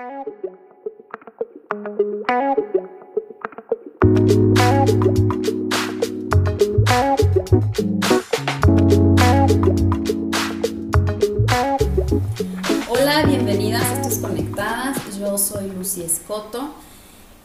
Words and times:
Hola, 0.00 0.16
bienvenidas 13.26 13.82
a 13.82 14.00
Estas 14.00 14.18
Conectadas. 14.18 15.18
Yo 15.18 15.36
soy 15.36 15.68
Lucy 15.68 16.02
Escoto. 16.02 16.70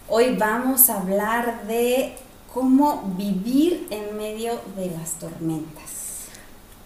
Hoy 0.08 0.38
vamos 0.38 0.90
a 0.90 1.02
hablar 1.02 1.68
de 1.68 2.16
cómo 2.54 3.04
vivir 3.18 3.88
en 3.90 4.16
medio 4.16 4.62
de 4.78 4.92
las 4.92 5.20
tormentas. 5.20 6.28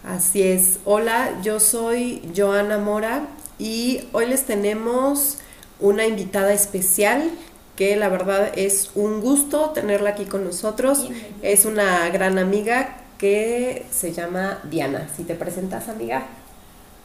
Así 0.04 0.42
es. 0.42 0.80
Hola, 0.86 1.40
yo 1.44 1.60
soy 1.60 2.28
Joana 2.36 2.80
Mora 2.80 3.28
y 3.60 4.08
hoy 4.14 4.26
les 4.26 4.48
tenemos 4.48 5.38
una 5.80 6.06
invitada 6.06 6.54
especial 6.54 7.30
que 7.76 7.96
la 7.96 8.10
verdad 8.10 8.52
es 8.56 8.92
un 8.96 9.22
gusto 9.22 9.70
tenerla 9.70 10.10
aquí 10.12 10.26
con 10.26 10.44
nosotros. 10.44 11.10
Es 11.42 11.64
una 11.66 12.10
gran 12.10 12.38
amiga 12.38 12.98
que 13.18 13.86
se 13.90 14.12
llama 14.12 14.60
Diana. 14.70 15.08
Si 15.16 15.24
te 15.24 15.36
presentas, 15.36 15.88
amiga. 15.88 16.26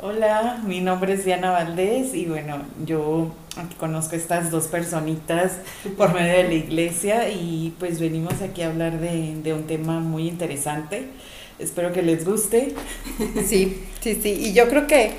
Hola, 0.00 0.60
mi 0.66 0.80
nombre 0.80 1.14
es 1.14 1.24
Diana 1.24 1.52
Valdés 1.52 2.14
y 2.14 2.26
bueno, 2.26 2.62
yo 2.84 3.32
aquí 3.56 3.76
conozco 3.76 4.16
a 4.16 4.18
estas 4.18 4.50
dos 4.50 4.66
personitas 4.66 5.52
por 5.96 6.12
medio 6.12 6.32
de 6.42 6.48
la 6.48 6.54
iglesia 6.54 7.28
y 7.28 7.72
pues 7.78 8.00
venimos 8.00 8.42
aquí 8.42 8.62
a 8.62 8.66
hablar 8.66 8.98
de, 8.98 9.36
de 9.42 9.52
un 9.52 9.68
tema 9.68 10.00
muy 10.00 10.26
interesante. 10.26 11.08
Espero 11.60 11.92
que 11.92 12.02
les 12.02 12.24
guste. 12.24 12.74
Sí, 13.46 13.80
sí, 14.00 14.18
sí. 14.20 14.30
Y 14.30 14.52
yo 14.52 14.68
creo 14.68 14.88
que 14.88 15.12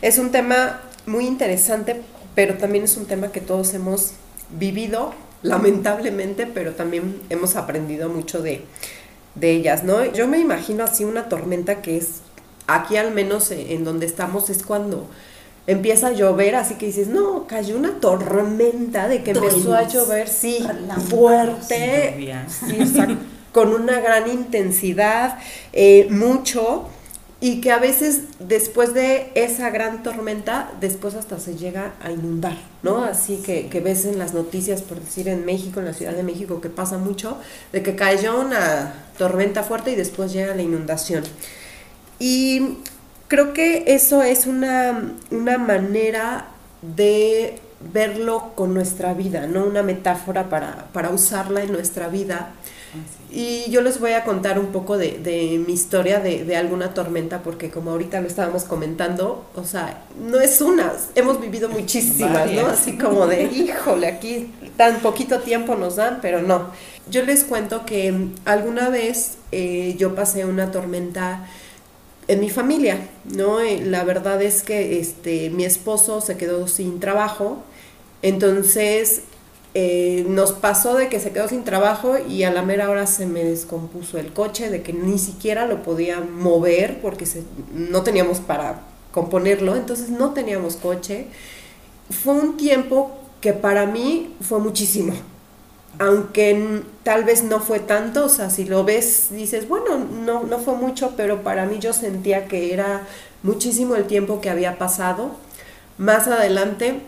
es 0.00 0.18
un 0.18 0.30
tema 0.30 0.80
muy 1.06 1.26
interesante, 1.26 2.00
pero 2.34 2.54
también 2.56 2.84
es 2.84 2.96
un 2.96 3.06
tema 3.06 3.32
que 3.32 3.40
todos 3.40 3.74
hemos 3.74 4.12
vivido, 4.50 5.12
lamentablemente, 5.42 6.46
pero 6.46 6.72
también 6.72 7.20
hemos 7.30 7.56
aprendido 7.56 8.08
mucho 8.08 8.42
de, 8.42 8.62
de 9.34 9.50
ellas, 9.52 9.84
¿no? 9.84 10.04
Yo 10.04 10.28
me 10.28 10.38
imagino 10.38 10.84
así 10.84 11.04
una 11.04 11.28
tormenta 11.28 11.82
que 11.82 11.96
es 11.96 12.20
aquí 12.66 12.96
al 12.96 13.12
menos 13.12 13.50
en 13.50 13.84
donde 13.84 14.06
estamos 14.06 14.50
es 14.50 14.62
cuando 14.62 15.08
empieza 15.66 16.08
a 16.08 16.12
llover, 16.12 16.56
así 16.56 16.74
que 16.74 16.86
dices, 16.86 17.08
no, 17.08 17.46
cayó 17.46 17.76
una 17.76 18.00
tormenta 18.00 19.08
de 19.08 19.22
que 19.22 19.32
empezó 19.32 19.74
a 19.74 19.86
llover, 19.86 20.28
sí, 20.28 20.66
fuerte, 21.08 22.34
con 23.52 23.72
una 23.72 24.00
gran 24.00 24.28
intensidad, 24.28 25.38
eh, 25.72 26.08
mucho, 26.10 26.88
y 27.42 27.60
que 27.60 27.72
a 27.72 27.78
veces 27.78 28.22
después 28.38 28.94
de 28.94 29.32
esa 29.34 29.68
gran 29.70 30.02
tormenta, 30.02 30.70
después 30.80 31.14
hasta 31.16 31.38
se 31.40 31.56
llega 31.56 31.92
a 32.00 32.10
inundar, 32.12 32.56
¿no? 32.82 33.02
Así 33.02 33.42
que, 33.44 33.68
que 33.68 33.80
ves 33.80 34.04
en 34.06 34.18
las 34.18 34.32
noticias, 34.32 34.80
por 34.80 35.00
decir 35.00 35.28
en 35.28 35.44
México, 35.44 35.80
en 35.80 35.86
la 35.86 35.92
Ciudad 35.92 36.12
de 36.12 36.22
México, 36.22 36.60
que 36.60 36.70
pasa 36.70 36.98
mucho, 36.98 37.36
de 37.72 37.82
que 37.82 37.96
cayó 37.96 38.40
una 38.40 38.94
tormenta 39.18 39.64
fuerte 39.64 39.90
y 39.90 39.96
después 39.96 40.32
llega 40.32 40.54
la 40.54 40.62
inundación. 40.62 41.24
Y 42.20 42.78
creo 43.26 43.52
que 43.52 43.84
eso 43.88 44.22
es 44.22 44.46
una, 44.46 45.14
manera 45.30 46.46
de 46.82 47.58
verlo 47.92 48.52
con 48.54 48.74
nuestra 48.74 49.14
vida, 49.14 49.48
¿no? 49.48 49.64
Una 49.64 49.82
metáfora 49.82 50.48
para, 50.48 51.10
usarla 51.10 51.64
en 51.64 51.72
nuestra 51.72 52.06
vida. 52.06 52.52
Y 53.30 53.70
yo 53.70 53.80
les 53.80 53.98
voy 53.98 54.12
a 54.12 54.24
contar 54.24 54.58
un 54.58 54.66
poco 54.66 54.98
de, 54.98 55.62
mi 55.66 55.72
historia 55.72 56.20
de, 56.20 56.56
alguna 56.56 56.92
tormenta, 56.92 57.42
porque 57.42 57.70
como 57.70 57.92
ahorita 57.92 58.20
lo 58.20 58.28
estábamos 58.28 58.64
comentando, 58.64 59.46
o 59.54 59.64
sea, 59.64 60.04
no 60.20 60.38
es 60.38 60.60
una, 60.60 60.92
hemos 61.14 61.40
vivido 61.40 61.68
muchísimas, 61.70 62.52
¿no? 62.52 62.66
Así 62.66 62.98
como 62.98 63.26
de, 63.26 63.44
híjole, 63.44 64.06
aquí 64.06 64.52
tan 64.76 65.00
poquito 65.00 65.40
tiempo 65.40 65.74
nos 65.76 65.96
dan, 65.96 66.18
pero 66.20 66.42
no. 66.42 66.70
Yo 67.10 67.24
les 67.24 67.44
cuento 67.44 67.86
que 67.86 68.28
alguna 68.44 68.90
vez 68.90 69.38
eh, 69.50 69.94
yo 69.98 70.14
pasé 70.14 70.44
una 70.44 70.70
tormenta 70.70 71.46
en 72.28 72.40
mi 72.40 72.50
familia, 72.50 72.98
¿no? 73.24 73.60
Eh, 73.60 73.80
la 73.84 74.04
verdad 74.04 74.42
es 74.42 74.62
que 74.62 75.00
este, 75.00 75.50
mi 75.50 75.64
esposo 75.64 76.20
se 76.20 76.36
quedó 76.36 76.68
sin 76.68 77.00
trabajo, 77.00 77.62
entonces 78.20 79.22
eh, 79.74 80.26
nos 80.28 80.52
pasó 80.52 80.94
de 80.96 81.08
que 81.08 81.18
se 81.18 81.32
quedó 81.32 81.48
sin 81.48 81.64
trabajo 81.64 82.16
y 82.18 82.42
a 82.42 82.50
la 82.50 82.62
mera 82.62 82.90
hora 82.90 83.06
se 83.06 83.24
me 83.24 83.42
descompuso 83.42 84.18
el 84.18 84.32
coche, 84.32 84.68
de 84.68 84.82
que 84.82 84.92
ni 84.92 85.18
siquiera 85.18 85.66
lo 85.66 85.82
podía 85.82 86.20
mover 86.20 87.00
porque 87.00 87.26
no 87.72 88.02
teníamos 88.02 88.40
para 88.40 88.82
componerlo, 89.12 89.74
entonces 89.76 90.10
no 90.10 90.32
teníamos 90.32 90.76
coche. 90.76 91.26
Fue 92.10 92.34
un 92.34 92.58
tiempo 92.58 93.12
que 93.40 93.54
para 93.54 93.86
mí 93.86 94.34
fue 94.42 94.58
muchísimo, 94.58 95.14
aunque 95.98 96.82
tal 97.02 97.24
vez 97.24 97.42
no 97.42 97.60
fue 97.60 97.80
tanto, 97.80 98.26
o 98.26 98.28
sea, 98.28 98.50
si 98.50 98.66
lo 98.66 98.84
ves, 98.84 99.28
dices, 99.30 99.68
bueno, 99.68 99.98
no, 99.98 100.42
no 100.44 100.58
fue 100.58 100.74
mucho, 100.74 101.14
pero 101.16 101.42
para 101.42 101.64
mí 101.64 101.78
yo 101.80 101.94
sentía 101.94 102.46
que 102.46 102.74
era 102.74 103.06
muchísimo 103.42 103.96
el 103.96 104.04
tiempo 104.04 104.42
que 104.42 104.50
había 104.50 104.76
pasado. 104.76 105.30
Más 105.98 106.28
adelante, 106.28 107.00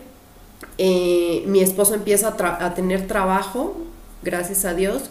eh, 0.77 1.43
mi 1.47 1.61
esposo 1.61 1.95
empieza 1.95 2.35
a, 2.37 2.73
tener 2.73 3.07
trabajo, 3.07 3.75
gracias 4.23 4.65
a 4.65 4.73
Dios. 4.73 5.09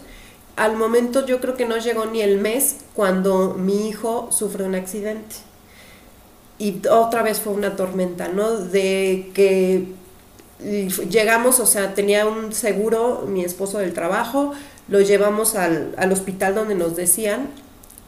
Al 0.55 0.77
momento 0.77 1.25
yo 1.25 1.41
creo 1.41 1.55
que 1.55 1.65
no 1.65 1.77
llegó 1.77 2.05
ni 2.05 2.21
el 2.21 2.39
mes 2.39 2.77
cuando 2.93 3.55
mi 3.55 3.89
hijo 3.89 4.29
sufre 4.31 4.63
un 4.63 4.75
accidente. 4.75 5.35
Y 6.57 6.81
otra 6.89 7.23
vez 7.23 7.39
fue 7.39 7.53
una 7.53 7.75
tormenta, 7.75 8.29
¿no? 8.29 8.57
De 8.57 9.31
que 9.33 9.87
llegamos, 11.09 11.59
o 11.59 11.65
sea, 11.65 11.93
tenía 11.93 12.25
un 12.25 12.53
seguro 12.53 13.25
mi 13.27 13.43
esposo 13.43 13.79
del 13.79 13.93
trabajo, 13.93 14.53
lo 14.87 15.01
llevamos 15.01 15.55
al, 15.55 15.95
hospital 16.11 16.55
donde 16.55 16.75
nos 16.75 16.95
decían 16.95 17.47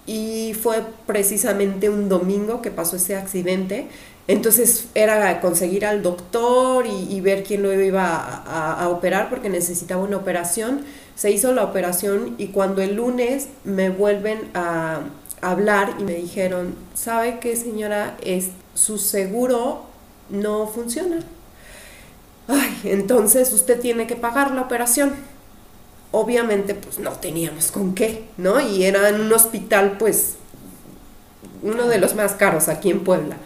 y 0.05 0.53
fue 0.53 0.83
precisamente 1.05 1.89
un 1.89 2.07
domingo 2.07 2.61
que 2.61 2.71
pasó 2.71 2.95
ese 2.95 3.15
accidente. 3.15 3.87
Entonces 4.27 4.88
era 4.93 5.39
conseguir 5.39 5.85
al 5.85 6.03
doctor 6.03 6.85
y, 6.85 7.21
ver 7.21 7.43
quién 7.43 7.63
lo 7.63 7.73
iba 7.73 8.43
a, 8.45 8.89
operar 8.89 9.29
porque 9.29 9.49
necesitaba 9.49 10.03
una 10.03 10.17
operación. 10.17 10.81
Se 11.15 11.31
hizo 11.31 11.53
la 11.53 11.63
operación 11.63 12.35
y 12.37 12.47
cuando 12.47 12.81
el 12.81 12.95
lunes 12.95 13.47
me 13.63 13.89
vuelven 13.89 14.49
a 14.53 14.99
hablar 15.41 15.95
y 15.99 16.03
me 16.03 16.16
dijeron, 16.16 16.75
¿sabe 16.93 17.39
qué 17.39 17.55
señora? 17.55 18.17
Es, 18.21 18.49
su 18.73 18.97
seguro 18.97 19.85
no 20.29 20.67
funciona 20.67 21.19
ay, 22.47 22.79
entonces 22.85 23.51
usted 23.53 23.79
tiene 23.79 24.07
que 24.07 24.16
pagar 24.16 24.51
la 24.51 24.61
operación. 24.61 25.13
Obviamente, 26.11 26.73
pues 26.73 26.99
no 26.99 27.11
teníamos 27.11 27.71
con 27.71 27.93
qué, 27.93 28.25
¿no? 28.37 28.59
Y 28.61 28.85
era 28.85 29.09
en 29.09 29.19
un 29.19 29.31
hospital, 29.33 29.97
pues, 29.99 30.35
uno 31.61 31.87
de 31.87 31.99
los 31.99 32.16
más 32.16 32.33
caros 32.33 32.69
aquí 32.69 32.89
en 32.89 33.03
Puebla. 33.03 33.37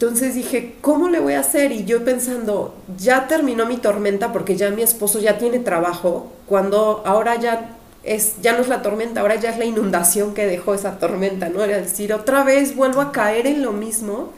Entonces 0.00 0.34
dije, 0.34 0.76
¿cómo 0.80 1.08
le 1.08 1.18
voy 1.18 1.32
a 1.32 1.40
hacer? 1.40 1.72
Y 1.72 1.84
yo 1.84 2.04
pensando, 2.04 2.74
ya 2.96 3.26
terminó 3.26 3.66
mi 3.66 3.78
tormenta 3.78 4.32
porque 4.32 4.56
ya 4.56 4.70
mi 4.70 4.82
esposo 4.82 5.18
ya 5.18 5.38
tiene 5.38 5.58
trabajo, 5.58 6.30
cuando 6.46 7.02
ahora 7.04 7.34
ya 7.34 7.76
es, 8.04 8.40
ya 8.40 8.52
no 8.52 8.60
es 8.60 8.68
la 8.68 8.82
tormenta, 8.82 9.22
ahora 9.22 9.34
ya 9.34 9.50
es 9.50 9.58
la 9.58 9.64
inundación 9.64 10.34
que 10.34 10.46
dejó 10.46 10.74
esa 10.74 10.98
tormenta, 10.98 11.48
¿no? 11.48 11.64
Era 11.64 11.78
decir, 11.78 12.12
otra 12.12 12.44
vez 12.44 12.76
vuelvo 12.76 13.00
a 13.00 13.10
caer 13.10 13.48
en 13.48 13.62
lo 13.62 13.72
mismo 13.72 14.30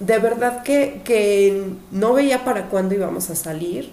de 0.00 0.18
verdad 0.18 0.62
que, 0.62 1.62
no 1.92 2.14
veía 2.14 2.42
para 2.42 2.68
cuándo 2.68 2.94
íbamos 2.94 3.30
a 3.30 3.36
salir, 3.36 3.90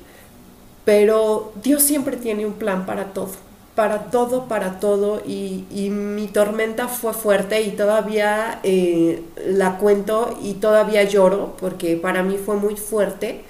pero 0.86 1.52
Dios 1.62 1.84
siempre 1.84 2.16
tiene 2.16 2.46
un 2.46 2.54
plan 2.54 2.86
para 2.86 3.14
todo, 3.14 3.32
para 3.78 4.06
todo, 4.06 4.48
para 4.48 4.80
todo, 4.80 5.22
y, 5.24 5.66
mi 5.92 6.26
tormenta 6.26 6.88
fue 6.88 7.14
fuerte 7.14 7.62
y 7.62 7.74
todavía 7.74 8.60
eh, 8.64 9.22
la 9.46 9.78
cuento 9.78 10.36
y 10.42 10.56
todavía 10.56 11.04
lloro, 11.04 11.54
porque 11.60 11.96
para 11.96 12.24
mí 12.24 12.40
fue 12.44 12.56
muy 12.56 12.76
fuerte, 12.76 13.44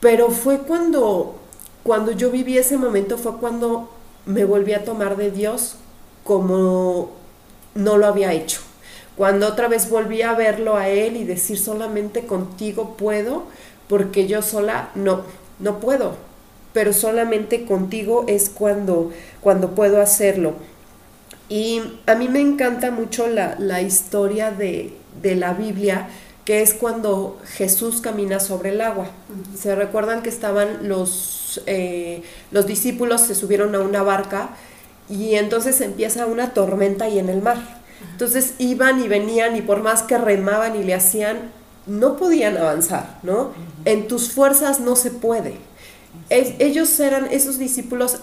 pero 0.00 0.30
fue 0.30 0.60
cuando, 0.60 1.36
cuando 1.82 2.12
yo 2.12 2.30
viví 2.30 2.56
ese 2.56 2.78
momento, 2.78 3.18
fue 3.18 3.36
cuando 3.36 3.90
me 4.24 4.46
volví 4.46 4.72
a 4.72 4.82
tomar 4.82 5.18
de 5.18 5.30
Dios 5.30 5.76
como 6.24 7.10
no 7.74 7.98
lo 7.98 8.06
había 8.06 8.32
hecho. 8.32 8.62
Cuando 9.14 9.46
otra 9.46 9.68
vez 9.68 9.90
volví 9.90 10.22
a 10.22 10.32
verlo 10.32 10.74
a 10.76 10.88
él 10.88 11.18
y 11.18 11.24
decir 11.24 11.58
solamente 11.58 12.24
contigo 12.24 12.94
puedo, 12.96 13.42
porque 13.88 14.26
yo 14.26 14.40
sola 14.40 14.88
no, 14.94 15.20
no 15.58 15.80
puedo, 15.80 16.14
pero 16.74 16.92
solamente 16.92 17.64
contigo 17.64 18.24
es 18.26 18.50
cuando, 18.50 19.12
cuando 19.40 19.70
puedo 19.70 20.02
hacerlo. 20.02 20.54
Y 21.48 21.80
a 22.06 22.16
mí 22.16 22.28
me 22.28 22.40
encanta 22.40 22.90
mucho 22.90 23.28
la, 23.28 23.80
historia 23.80 24.50
de, 24.50 24.92
la 25.22 25.54
Biblia, 25.54 26.08
que 26.44 26.62
es 26.62 26.74
cuando 26.74 27.38
Jesús 27.54 28.00
camina 28.00 28.40
sobre 28.40 28.70
el 28.70 28.80
agua. 28.80 29.06
Se 29.56 29.74
recuerdan 29.74 30.22
que 30.22 30.28
estaban 30.28 30.88
los, 30.88 31.62
eh, 31.66 32.22
los 32.50 32.66
discípulos, 32.66 33.20
se 33.20 33.36
subieron 33.36 33.74
a 33.74 33.80
una 33.80 34.02
barca 34.02 34.50
y 35.08 35.36
entonces 35.36 35.80
empieza 35.80 36.26
una 36.26 36.54
tormenta 36.54 37.04
ahí 37.04 37.20
en 37.20 37.28
el 37.28 37.40
mar. 37.40 37.58
Entonces 38.10 38.54
iban 38.58 39.02
y 39.02 39.06
venían 39.06 39.54
y 39.56 39.62
por 39.62 39.80
más 39.80 40.02
que 40.02 40.18
remaban 40.18 40.74
y 40.76 40.82
le 40.82 40.94
hacían, 40.94 41.52
no 41.86 42.16
podían 42.16 42.56
avanzar, 42.56 43.18
¿no? 43.22 43.52
En 43.84 44.08
tus 44.08 44.32
fuerzas 44.32 44.80
no 44.80 44.96
se 44.96 45.10
puede. 45.10 45.58
Ellos 46.30 46.98
eran, 47.00 47.26
esos 47.30 47.58
discípulos, 47.58 48.18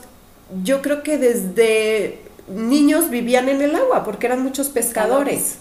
yo 0.64 0.82
creo 0.82 1.04
que 1.04 1.18
desde 1.18 2.20
niños 2.50 3.10
vivían 3.10 3.50
en 3.50 3.62
el 3.62 3.76
agua, 3.76 4.04
porque 4.04 4.28
eran 4.28 4.44
muchos 4.44 4.70
pescadores. 4.70 5.58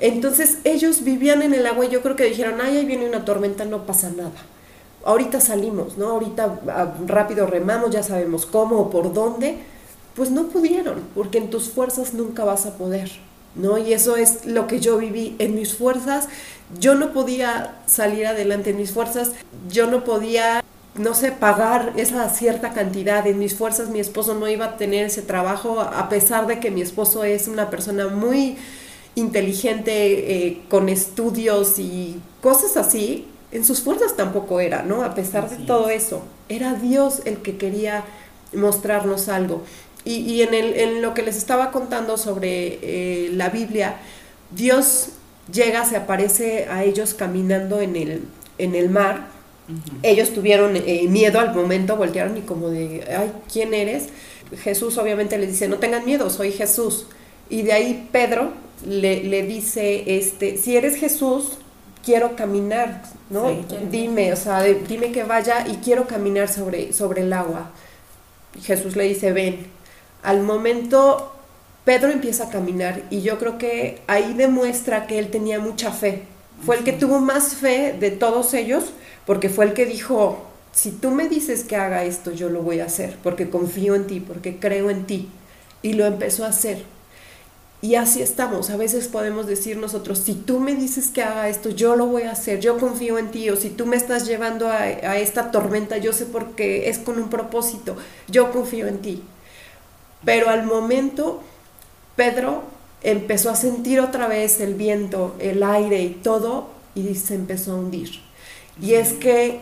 Entonces 0.00 0.58
ellos 0.64 1.04
vivían 1.04 1.42
en 1.42 1.54
el 1.54 1.66
agua 1.66 1.86
y 1.86 1.90
yo 1.90 2.02
creo 2.02 2.16
que 2.16 2.24
dijeron, 2.24 2.60
ay, 2.60 2.78
ahí 2.78 2.86
viene 2.86 3.08
una 3.08 3.24
tormenta, 3.24 3.64
no 3.64 3.86
pasa 3.86 4.10
nada. 4.10 4.32
Ahorita 5.04 5.40
salimos, 5.40 5.96
¿no? 5.96 6.08
Ahorita 6.08 6.60
ah, 6.68 6.94
rápido 7.06 7.46
remamos, 7.46 7.90
ya 7.90 8.02
sabemos 8.02 8.44
cómo 8.44 8.78
o 8.78 8.90
por 8.90 9.12
dónde. 9.12 9.58
Pues 10.14 10.30
no 10.30 10.48
pudieron, 10.48 11.02
porque 11.14 11.38
en 11.38 11.50
tus 11.50 11.68
fuerzas 11.68 12.14
nunca 12.14 12.44
vas 12.44 12.64
a 12.66 12.76
poder, 12.76 13.10
¿no? 13.54 13.76
Y 13.78 13.92
eso 13.92 14.16
es 14.16 14.46
lo 14.46 14.66
que 14.66 14.80
yo 14.80 14.96
viví. 14.96 15.36
En 15.38 15.54
mis 15.54 15.74
fuerzas, 15.74 16.28
yo 16.80 16.94
no 16.94 17.12
podía 17.12 17.76
salir 17.86 18.26
adelante, 18.26 18.70
en 18.70 18.78
mis 18.78 18.92
fuerzas, 18.92 19.32
yo 19.70 19.86
no 19.86 20.04
podía 20.04 20.64
no 20.98 21.14
sé, 21.14 21.32
pagar 21.32 21.92
esa 21.96 22.28
cierta 22.30 22.72
cantidad. 22.72 23.26
En 23.26 23.38
mis 23.38 23.54
fuerzas 23.54 23.88
mi 23.90 24.00
esposo 24.00 24.34
no 24.34 24.48
iba 24.48 24.64
a 24.66 24.76
tener 24.76 25.06
ese 25.06 25.22
trabajo, 25.22 25.80
a 25.80 26.08
pesar 26.08 26.46
de 26.46 26.60
que 26.60 26.70
mi 26.70 26.82
esposo 26.82 27.24
es 27.24 27.48
una 27.48 27.70
persona 27.70 28.08
muy 28.08 28.56
inteligente, 29.14 30.46
eh, 30.46 30.62
con 30.68 30.88
estudios 30.88 31.78
y 31.78 32.20
cosas 32.42 32.76
así, 32.76 33.26
en 33.50 33.64
sus 33.64 33.80
fuerzas 33.80 34.16
tampoco 34.16 34.60
era, 34.60 34.82
¿no? 34.82 35.02
A 35.02 35.14
pesar 35.14 35.48
de 35.48 35.64
todo 35.64 35.88
eso, 35.88 36.22
era 36.48 36.74
Dios 36.74 37.22
el 37.24 37.38
que 37.38 37.56
quería 37.56 38.04
mostrarnos 38.52 39.28
algo. 39.28 39.62
Y, 40.04 40.42
en, 40.42 40.54
el, 40.54 40.74
en, 40.74 41.02
lo 41.02 41.14
que 41.14 41.22
les 41.22 41.36
estaba 41.36 41.72
contando 41.72 42.16
sobre 42.16 42.78
eh, 42.80 43.30
la 43.32 43.48
Biblia, 43.48 43.96
Dios 44.52 45.08
llega, 45.52 45.84
se 45.84 45.96
aparece 45.96 46.66
a 46.70 46.84
ellos 46.84 47.12
caminando 47.14 47.80
en 47.80 47.96
el, 47.96 48.22
en 48.58 48.76
el 48.76 48.88
mar. 48.88 49.26
Ellos 50.02 50.32
tuvieron 50.32 50.76
eh, 50.76 51.06
miedo 51.08 51.40
al 51.40 51.54
momento, 51.54 51.96
voltearon 51.96 52.36
y 52.36 52.42
como 52.42 52.68
de, 52.68 53.04
ay, 53.16 53.32
¿quién 53.52 53.74
eres? 53.74 54.08
Jesús 54.62 54.96
obviamente 54.98 55.38
les 55.38 55.50
dice, 55.50 55.68
no 55.68 55.78
tengan 55.78 56.04
miedo, 56.04 56.30
soy 56.30 56.52
Jesús. 56.52 57.06
Y 57.50 57.62
de 57.62 57.72
ahí 57.72 58.08
Pedro 58.12 58.52
le, 58.86 59.42
dice, 59.42 60.18
este, 60.18 60.56
si 60.58 60.76
eres 60.76 60.96
Jesús, 60.96 61.58
quiero 62.04 62.36
caminar, 62.36 63.02
¿no? 63.30 63.50
dime, 63.90 64.32
o 64.32 64.36
sea, 64.36 64.62
dime 64.62 65.10
que 65.10 65.24
vaya 65.24 65.66
y 65.66 65.76
quiero 65.76 66.06
caminar 66.06 66.48
sobre, 66.48 66.92
sobre 66.92 67.22
el 67.22 67.32
agua. 67.32 67.72
Jesús 68.62 68.96
le 68.96 69.04
dice, 69.04 69.32
ven. 69.32 69.66
Al 70.22 70.42
momento, 70.42 71.32
Pedro 71.84 72.10
empieza 72.10 72.44
a 72.44 72.50
caminar 72.50 73.02
y 73.10 73.22
yo 73.22 73.38
creo 73.38 73.58
que 73.58 74.00
ahí 74.06 74.34
demuestra 74.34 75.06
que 75.06 75.18
él 75.18 75.30
tenía 75.30 75.60
mucha 75.60 75.90
fe. 75.92 76.22
Fue 76.64 76.78
el 76.78 76.84
que 76.84 76.92
tuvo 76.92 77.20
más 77.20 77.54
fe 77.54 77.94
de 77.98 78.10
todos 78.10 78.54
ellos, 78.54 78.92
porque 79.26 79.48
fue 79.48 79.66
el 79.66 79.74
que 79.74 79.86
dijo, 79.86 80.46
si 80.72 80.92
tú 80.92 81.10
me 81.10 81.28
dices 81.28 81.64
que 81.64 81.76
haga 81.76 82.04
esto, 82.04 82.30
yo 82.30 82.48
lo 82.48 82.62
voy 82.62 82.80
a 82.80 82.84
hacer, 82.84 83.16
porque 83.22 83.50
confío 83.50 83.94
en 83.94 84.06
ti, 84.06 84.20
porque 84.20 84.58
creo 84.58 84.90
en 84.90 85.06
ti. 85.06 85.28
Y 85.82 85.94
lo 85.94 86.06
empezó 86.06 86.44
a 86.44 86.48
hacer. 86.48 86.84
Y 87.82 87.94
así 87.94 88.22
estamos. 88.22 88.70
A 88.70 88.76
veces 88.76 89.08
podemos 89.08 89.46
decir 89.46 89.76
nosotros, 89.76 90.18
si 90.18 90.34
tú 90.34 90.60
me 90.60 90.74
dices 90.74 91.08
que 91.08 91.22
haga 91.22 91.48
esto, 91.48 91.70
yo 91.70 91.96
lo 91.96 92.06
voy 92.06 92.22
a 92.22 92.32
hacer, 92.32 92.60
yo 92.60 92.78
confío 92.78 93.18
en 93.18 93.30
ti. 93.30 93.48
O 93.50 93.56
si 93.56 93.70
tú 93.70 93.86
me 93.86 93.96
estás 93.96 94.26
llevando 94.26 94.68
a, 94.68 95.16
esta 95.18 95.50
tormenta, 95.50 95.96
yo 95.98 96.12
sé 96.12 96.26
por 96.26 96.54
qué 96.54 96.88
es 96.88 96.98
con 96.98 97.18
un 97.18 97.30
propósito, 97.30 97.96
yo 98.28 98.50
confío 98.52 98.86
en 98.86 98.98
ti. 98.98 99.22
Pero 100.24 100.48
al 100.50 100.64
momento, 100.64 101.42
Pedro 102.16 102.62
empezó 103.02 103.50
a 103.50 103.56
sentir 103.56 104.00
otra 104.00 104.26
vez 104.26 104.60
el 104.60 104.74
viento, 104.74 105.36
el 105.38 105.62
aire 105.62 106.02
y 106.02 106.10
todo, 106.10 106.68
y 106.94 107.14
se 107.14 107.34
empezó 107.34 107.72
a 107.72 107.76
hundir. 107.76 108.25
Y 108.80 108.94
es 108.94 109.12
que 109.12 109.60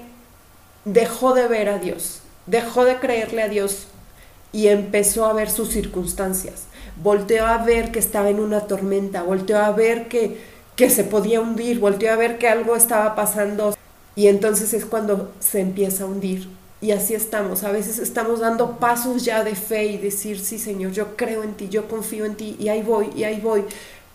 dejó 0.84 1.34
de 1.34 1.48
ver 1.48 1.68
a 1.68 1.78
Dios, 1.78 2.20
dejó 2.46 2.84
de 2.84 2.98
creerle 2.98 3.42
a 3.42 3.48
Dios 3.48 3.86
y 4.52 4.68
empezó 4.68 5.26
a 5.26 5.32
ver 5.32 5.50
sus 5.50 5.70
circunstancias 5.70 6.64
volteó 7.02 7.46
a 7.46 7.58
ver 7.58 7.90
que 7.90 7.98
estaba 7.98 8.28
en 8.30 8.40
una 8.40 8.60
tormenta, 8.62 9.22
volteó 9.22 9.58
a 9.58 9.72
ver 9.72 10.08
que, 10.08 10.40
que 10.76 10.90
se 10.90 11.04
podía 11.04 11.40
hundir, 11.40 11.80
volteó 11.80 12.12
a 12.12 12.16
ver 12.16 12.38
que 12.38 12.48
algo 12.48 12.76
estaba 12.76 13.14
pasando 13.14 13.76
y 14.14 14.28
entonces 14.28 14.72
es 14.74 14.84
cuando 14.84 15.32
se 15.40 15.60
empieza 15.60 16.04
a 16.04 16.06
hundir. 16.06 16.48
Y 16.80 16.90
así 16.90 17.14
estamos, 17.14 17.64
a 17.64 17.72
veces 17.72 17.98
estamos 17.98 18.40
dando 18.40 18.78
pasos 18.78 19.24
ya 19.24 19.42
de 19.42 19.54
fe 19.54 19.86
y 19.86 19.98
decir, 19.98 20.38
sí 20.38 20.58
Señor, 20.58 20.92
yo 20.92 21.16
creo 21.16 21.42
en 21.42 21.54
ti, 21.54 21.68
yo 21.68 21.88
confío 21.88 22.26
en 22.26 22.34
ti 22.34 22.56
y 22.58 22.68
ahí 22.68 22.82
voy, 22.82 23.10
y 23.16 23.24
ahí 23.24 23.40
voy. 23.40 23.64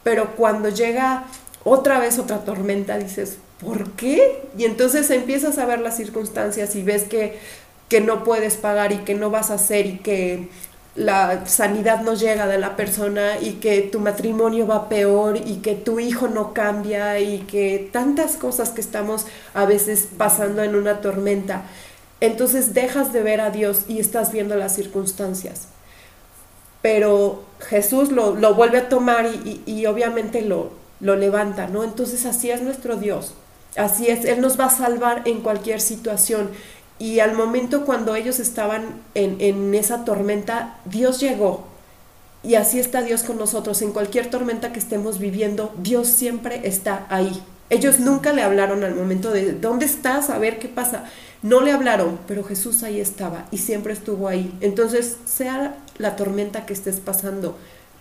Pero 0.04 0.36
cuando 0.36 0.69
llega 0.69 1.25
otra 1.63 2.00
vez 2.00 2.19
otra 2.19 2.45
tormenta, 2.45 2.98
dices, 2.98 3.38
¿por 3.59 3.91
qué? 3.91 4.41
Y 4.57 4.65
entonces 4.65 5.09
empiezas 5.09 5.57
a 5.57 5.65
ver 5.65 5.79
las 5.79 5.97
circunstancias 5.97 6.75
y 6.75 6.83
ves 6.83 7.03
que, 7.03 7.38
que 7.89 8.01
no 8.01 8.23
puedes 8.23 8.56
pagar 8.56 8.91
y 8.91 9.00
que 9.00 9.15
no 9.15 9.29
vas 9.29 9.51
a 9.51 9.56
hacer 9.56 9.85
y 9.85 9.97
que 10.00 10.47
la 10.95 11.45
sanidad 11.45 12.01
no 12.01 12.13
llega 12.13 12.47
de 12.47 12.57
la 12.57 12.75
persona 12.75 13.39
y 13.39 13.53
que 13.53 13.81
tu 13.81 14.00
matrimonio 14.00 14.67
va 14.67 14.89
peor 14.89 15.38
y 15.38 15.57
que 15.57 15.75
tu 15.75 16.00
hijo 16.00 16.27
no 16.27 16.53
cambia 16.53 17.19
y 17.19 17.39
que 17.39 17.89
tantas 17.91 18.35
cosas 18.35 18.71
que 18.71 18.81
estamos 18.81 19.25
a 19.53 19.65
veces 19.65 20.09
pasando 20.17 20.63
en 20.63 20.75
una 20.75 21.01
tormenta. 21.01 21.63
Entonces 22.21 22.73
dejas 22.73 23.13
de 23.13 23.23
ver 23.23 23.39
a 23.39 23.50
Dios 23.50 23.83
y 23.88 24.00
estás 24.00 24.31
viendo 24.31 24.56
las 24.56 24.75
circunstancias. 24.75 25.67
Pero 26.81 27.44
Jesús 27.59 28.11
lo, 28.11 28.33
vuelve 28.56 28.79
a 28.79 28.89
tomar 28.89 29.25
y, 29.25 29.61
y, 29.65 29.85
obviamente 29.85 30.41
lo, 30.41 30.71
lo 31.00 31.15
levanta, 31.15 31.67
¿no? 31.67 31.83
Entonces 31.83 32.25
así 32.25 32.51
es 32.51 32.61
nuestro 32.61 32.95
Dios. 32.95 33.33
Así 33.75 34.07
es, 34.07 34.25
Él 34.25 34.42
nos 34.42 34.60
va 34.60 34.66
a 34.66 34.69
salvar 34.69 35.24
en 35.25 35.42
cualquier 35.42 35.81
situación. 35.81 36.50
Y 37.00 37.21
al 37.21 37.33
momento 37.33 37.86
cuando 37.86 38.16
ellos 38.16 38.39
estaban 38.39 39.01
en, 39.16 39.74
esa 39.74 40.04
tormenta, 40.04 40.77
Dios 40.86 41.19
llegó. 41.21 41.66
Y 42.44 42.56
así 42.56 42.80
está 42.80 43.01
Dios 43.01 43.24
con 43.24 43.38
nosotros. 43.38 43.81
En 43.81 43.92
cualquier 43.92 44.30
tormenta 44.30 44.74
que 44.74 44.80
estemos 44.80 45.18
viviendo, 45.18 45.74
Dios 45.77 46.07
siempre 46.07 46.62
está 46.66 47.06
ahí. 47.10 47.42
Ellos 47.69 48.00
nunca 48.00 48.33
le 48.33 48.42
hablaron 48.42 48.83
al 48.83 48.95
momento 48.95 49.31
de, 49.31 49.54
¿dónde 49.54 49.86
estás? 49.86 50.30
A 50.30 50.39
ver 50.39 50.60
qué 50.60 50.68
pasa. 50.68 51.06
No 51.42 51.62
le 51.62 51.71
hablaron, 51.71 52.19
pero 52.27 52.44
Jesús 52.44 52.83
ahí 52.83 53.00
estaba 53.00 53.45
y 53.51 53.60
siempre 53.60 53.94
estuvo 53.94 54.27
ahí. 54.27 54.54
Entonces, 54.60 55.18
sea 55.25 55.77
la 55.98 56.18
tormenta 56.18 56.66
que 56.66 56.74
estés 56.74 57.00
pasando, 57.00 57.57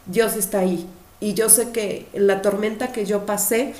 Dios 0.06 0.34
está 0.34 0.60
ahí. 0.60 0.88
Y 1.20 1.34
yo 1.34 1.48
sé 1.48 1.70
que 1.70 2.06
la 2.14 2.42
tormenta 2.42 2.90
que 2.90 3.04
yo 3.04 3.26
pasé, 3.26 3.74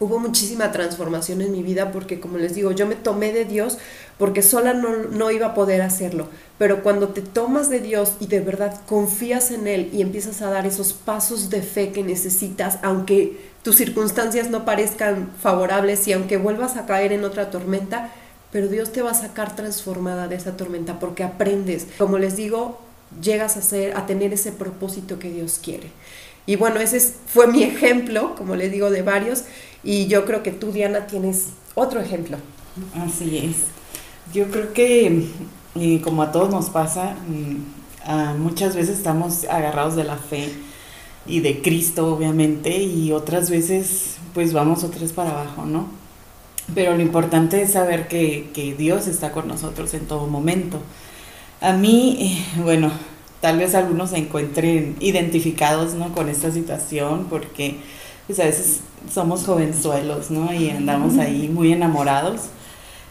hubo 0.00 0.18
muchísima 0.18 0.70
transformación 0.70 1.40
en 1.42 1.52
mi 1.52 1.62
vida 1.62 1.90
porque, 1.90 2.20
como 2.20 2.38
les 2.38 2.54
digo, 2.54 2.72
yo 2.72 2.86
me 2.86 2.94
tomé 2.94 3.32
de 3.32 3.44
Dios 3.44 3.78
porque 4.16 4.42
sola 4.42 4.74
no, 4.74 5.30
iba 5.30 5.46
a 5.46 5.54
poder 5.54 5.82
hacerlo. 5.82 6.28
Pero 6.58 6.82
cuando 6.82 7.08
te 7.08 7.20
tomas 7.20 7.70
de 7.70 7.80
Dios 7.80 8.12
y 8.20 8.26
de 8.26 8.40
verdad 8.40 8.80
confías 8.86 9.50
en 9.50 9.66
Él 9.66 9.90
y 9.92 10.02
empiezas 10.02 10.42
a 10.42 10.50
dar 10.50 10.66
esos 10.66 10.92
pasos 10.92 11.50
de 11.50 11.62
fe 11.62 11.92
que 11.92 12.02
necesitas, 12.02 12.78
aunque 12.82 13.38
tus 13.62 13.76
circunstancias 13.76 14.50
no 14.50 14.64
parezcan 14.64 15.30
favorables 15.40 16.06
y 16.08 16.12
aunque 16.12 16.36
vuelvas 16.36 16.76
a 16.76 16.86
caer 16.86 17.12
en 17.12 17.24
otra 17.24 17.50
tormenta, 17.50 18.12
pero 18.50 18.68
Dios 18.68 18.92
te 18.92 19.02
va 19.02 19.10
a 19.10 19.14
sacar 19.14 19.54
transformada 19.56 20.26
de 20.26 20.36
esa 20.36 20.56
tormenta 20.56 20.98
porque 20.98 21.22
aprendes. 21.22 21.86
Como 21.98 22.18
les 22.18 22.36
digo, 22.36 22.78
llegas 23.20 23.56
a, 23.56 23.62
ser, 23.62 23.96
a 23.96 24.06
tener 24.06 24.32
ese 24.32 24.52
propósito 24.52 25.18
que 25.18 25.30
Dios 25.30 25.60
quiere. 25.62 25.90
Y 26.48 26.56
bueno, 26.56 26.80
ese 26.80 26.98
fue 27.26 27.46
mi 27.46 27.62
ejemplo, 27.62 28.34
como 28.34 28.56
les 28.56 28.72
digo, 28.72 28.88
de 28.88 29.02
varios. 29.02 29.44
Y 29.84 30.06
yo 30.06 30.24
creo 30.24 30.42
que 30.42 30.50
tú, 30.50 30.72
Diana, 30.72 31.06
tienes 31.06 31.48
otro 31.74 32.00
ejemplo. 32.00 32.38
Así 32.96 33.36
es. 33.36 33.56
Yo 34.32 34.50
creo 34.50 34.72
que, 34.72 35.26
y 35.74 35.98
como 35.98 36.22
a 36.22 36.32
todos 36.32 36.48
nos 36.48 36.70
pasa, 36.70 37.16
mm, 37.28 38.40
muchas 38.40 38.74
veces 38.74 38.96
estamos 38.96 39.44
agarrados 39.44 39.94
de 39.94 40.04
la 40.04 40.16
fe 40.16 40.48
y 41.26 41.40
de 41.40 41.60
Cristo, 41.60 42.14
obviamente, 42.14 42.78
y 42.82 43.12
otras 43.12 43.50
veces, 43.50 44.16
pues 44.32 44.54
vamos 44.54 44.84
otras 44.84 45.12
para 45.12 45.32
abajo, 45.32 45.66
¿no? 45.66 45.90
Pero 46.74 46.96
lo 46.96 47.02
importante 47.02 47.60
es 47.60 47.72
saber 47.72 48.08
que, 48.08 48.48
que 48.54 48.74
Dios 48.74 49.06
está 49.06 49.32
con 49.32 49.48
nosotros 49.48 49.92
en 49.92 50.06
todo 50.06 50.26
momento. 50.26 50.80
A 51.60 51.74
mí, 51.74 52.16
eh, 52.56 52.62
bueno, 52.62 52.90
tal 53.40 53.58
vez 53.58 53.74
algunos 53.74 54.10
se 54.10 54.18
encuentren 54.18 54.96
identificados 55.00 55.94
¿no? 55.94 56.12
con 56.12 56.28
esta 56.28 56.50
situación 56.50 57.26
porque 57.30 57.76
pues 58.26 58.40
a 58.40 58.44
veces 58.44 58.80
somos 59.12 59.44
jovenzuelos 59.44 60.30
¿no? 60.30 60.52
y 60.52 60.70
andamos 60.70 61.18
ahí 61.18 61.48
muy 61.48 61.72
enamorados. 61.72 62.42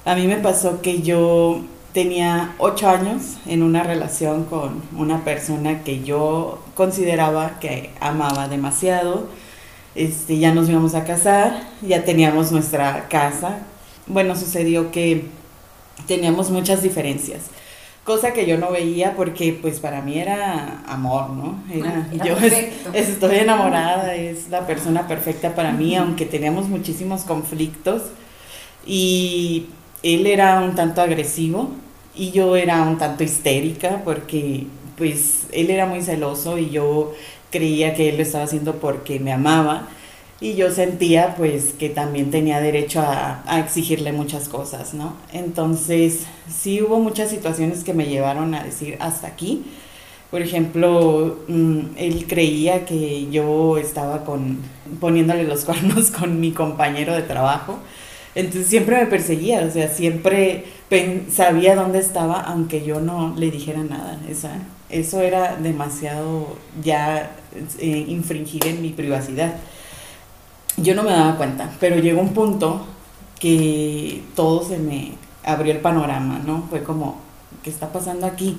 A 0.05 0.15
mí 0.15 0.27
me 0.27 0.37
pasó 0.37 0.81
que 0.81 1.01
yo 1.01 1.61
tenía 1.93 2.53
ocho 2.59 2.87
años 2.89 3.37
en 3.47 3.63
una 3.63 3.83
relación 3.83 4.45
con 4.45 4.83
una 4.95 5.23
persona 5.23 5.83
que 5.83 6.03
yo 6.03 6.59
consideraba 6.75 7.59
que 7.59 7.89
amaba 7.99 8.47
demasiado. 8.47 9.27
Este, 9.95 10.37
ya 10.37 10.53
nos 10.53 10.69
íbamos 10.69 10.93
a 10.93 11.05
casar, 11.05 11.63
ya 11.81 12.05
teníamos 12.05 12.51
nuestra 12.51 13.07
casa. 13.09 13.59
Bueno, 14.05 14.35
sucedió 14.35 14.91
que 14.91 15.25
teníamos 16.05 16.51
muchas 16.51 16.83
diferencias 16.83 17.41
cosa 18.07 18.31
que 18.33 18.47
yo 18.47 18.57
no 18.57 18.71
veía 18.71 19.15
porque 19.15 19.53
pues 19.61 19.79
para 19.81 20.01
mí 20.01 20.17
era 20.17 20.81
amor, 20.87 21.29
¿no? 21.31 21.61
Era, 21.71 21.89
Ah, 21.89 22.07
era 22.15 22.25
yo 22.25 22.37
es- 22.37 22.53
estoy 22.93 23.35
enamorada, 23.39 24.15
es 24.15 24.49
la 24.49 24.65
persona 24.65 25.07
perfecta 25.07 25.53
para 25.53 25.71
mí, 25.73 25.95
aunque 25.95 26.25
teníamos 26.25 26.69
muchísimos 26.69 27.23
conflictos. 27.23 28.03
Y 28.85 29.67
él 30.03 30.25
era 30.25 30.61
un 30.61 30.73
tanto 30.75 31.01
agresivo 31.01 31.69
y 32.15 32.31
yo 32.31 32.55
era 32.55 32.81
un 32.83 32.97
tanto 32.97 33.23
histérica 33.23 34.01
porque 34.05 34.65
pues 34.97 35.47
él 35.51 35.69
era 35.69 35.85
muy 35.85 36.01
celoso 36.01 36.57
y 36.57 36.69
yo 36.69 37.13
creía 37.51 37.93
que 37.93 38.09
él 38.09 38.17
lo 38.17 38.23
estaba 38.23 38.45
haciendo 38.45 38.75
porque 38.75 39.19
me 39.19 39.31
amaba 39.33 39.87
y 40.39 40.53
yo 40.55 40.71
sentía 40.71 41.35
pues 41.35 41.73
que 41.73 41.89
también 41.89 42.29
tenía 42.29 42.61
derecho 42.61 43.01
a, 43.01 43.43
exigirle 43.59 44.11
muchas 44.11 44.47
cosas, 44.47 44.93
¿no? 44.93 45.15
Entonces 45.33 46.25
sí 46.47 46.81
hubo 46.81 46.99
muchas 46.99 47.29
situaciones 47.29 47.83
que 47.83 47.93
me 47.93 48.05
llevaron 48.05 48.53
a 48.53 48.63
decir 48.63 48.97
hasta 48.99 49.27
aquí. 49.27 49.63
Por 50.29 50.41
ejemplo, 50.41 51.39
mm, 51.47 51.79
él 51.97 52.25
creía 52.27 52.85
que 52.85 53.29
yo 53.31 53.77
estaba 53.77 54.25
con, 54.25 54.59
poniéndole 54.99 55.43
los 55.43 55.65
cuernos 55.65 56.11
con 56.11 56.39
mi 56.39 56.51
compañero 56.51 57.13
de 57.15 57.23
trabajo. 57.23 57.79
Entonces 58.35 58.67
siempre 58.67 58.97
me 58.97 59.07
perseguía, 59.07 59.65
o 59.67 59.71
sea, 59.71 59.87
siempre 59.87 60.65
sabía 61.31 61.75
dónde 61.75 61.97
estaba, 61.99 62.41
aunque 62.41 62.85
yo 62.85 62.99
no 62.99 63.33
le 63.35 63.49
dijera 63.49 63.83
nada. 63.83 64.19
Esa, 64.29 64.51
eso 64.89 65.21
era 65.21 65.55
demasiado 65.55 66.55
ya 66.83 67.31
eh, 67.79 68.05
infringir 68.07 68.67
en 68.67 68.83
mi 68.83 68.89
privacidad. 68.89 69.55
Yo 70.77 70.93
no 70.93 71.03
me 71.03 71.11
daba 71.11 71.37
cuenta, 71.37 71.71
pero 71.79 71.97
llegó 71.97 72.21
un 72.21 72.33
punto 72.33 72.85
que 73.39 74.23
todo 74.35 74.63
se 74.63 74.77
me 74.77 75.13
abrió 75.43 75.73
el 75.73 75.79
panorama, 75.79 76.39
¿no? 76.45 76.63
Fue 76.69 76.83
como, 76.83 77.17
¿qué 77.63 77.69
está 77.69 77.91
pasando 77.91 78.27
aquí? 78.27 78.57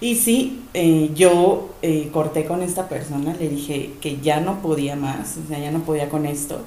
Y 0.00 0.16
sí, 0.16 0.64
eh, 0.74 1.10
yo 1.14 1.70
eh, 1.82 2.10
corté 2.12 2.44
con 2.44 2.62
esta 2.62 2.88
persona, 2.88 3.34
le 3.38 3.48
dije 3.48 3.94
que 4.00 4.18
ya 4.20 4.40
no 4.40 4.60
podía 4.60 4.96
más, 4.96 5.36
o 5.44 5.48
sea, 5.48 5.58
ya 5.58 5.70
no 5.70 5.80
podía 5.80 6.08
con 6.08 6.26
esto. 6.26 6.60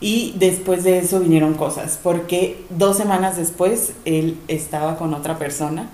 Y 0.00 0.34
después 0.38 0.84
de 0.84 0.98
eso 0.98 1.20
vinieron 1.20 1.54
cosas, 1.54 1.98
porque 2.02 2.64
dos 2.70 2.96
semanas 2.96 3.36
después 3.36 3.94
él 4.04 4.38
estaba 4.46 4.96
con 4.96 5.12
otra 5.14 5.38
persona, 5.38 5.88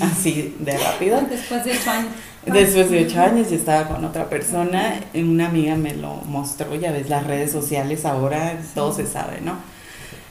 así 0.00 0.54
de 0.58 0.76
rápido. 0.78 1.20
Después 1.28 1.64
de 1.64 1.72
ocho 1.72 1.90
años. 1.90 2.12
Después 2.46 2.90
de 2.90 3.06
ocho 3.06 3.20
años 3.20 3.48
yo 3.50 3.56
estaba 3.56 3.88
con 3.88 4.04
otra 4.04 4.28
persona, 4.28 5.00
una 5.14 5.46
amiga 5.46 5.76
me 5.76 5.94
lo 5.94 6.16
mostró, 6.26 6.74
ya 6.74 6.92
ves 6.92 7.08
las 7.08 7.26
redes 7.26 7.50
sociales 7.50 8.04
ahora, 8.04 8.58
todo 8.74 8.92
se 8.92 9.06
sabe, 9.06 9.40
¿no? 9.40 9.54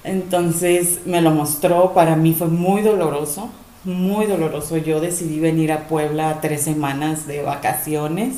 Entonces 0.03 0.99
me 1.05 1.21
lo 1.21 1.31
mostró, 1.31 1.93
para 1.93 2.15
mí 2.15 2.33
fue 2.33 2.47
muy 2.47 2.81
doloroso, 2.81 3.49
muy 3.83 4.25
doloroso. 4.27 4.77
Yo 4.77 4.99
decidí 4.99 5.39
venir 5.39 5.71
a 5.71 5.87
Puebla 5.87 6.39
tres 6.41 6.61
semanas 6.61 7.25
de 7.25 7.41
vacaciones 7.41 8.35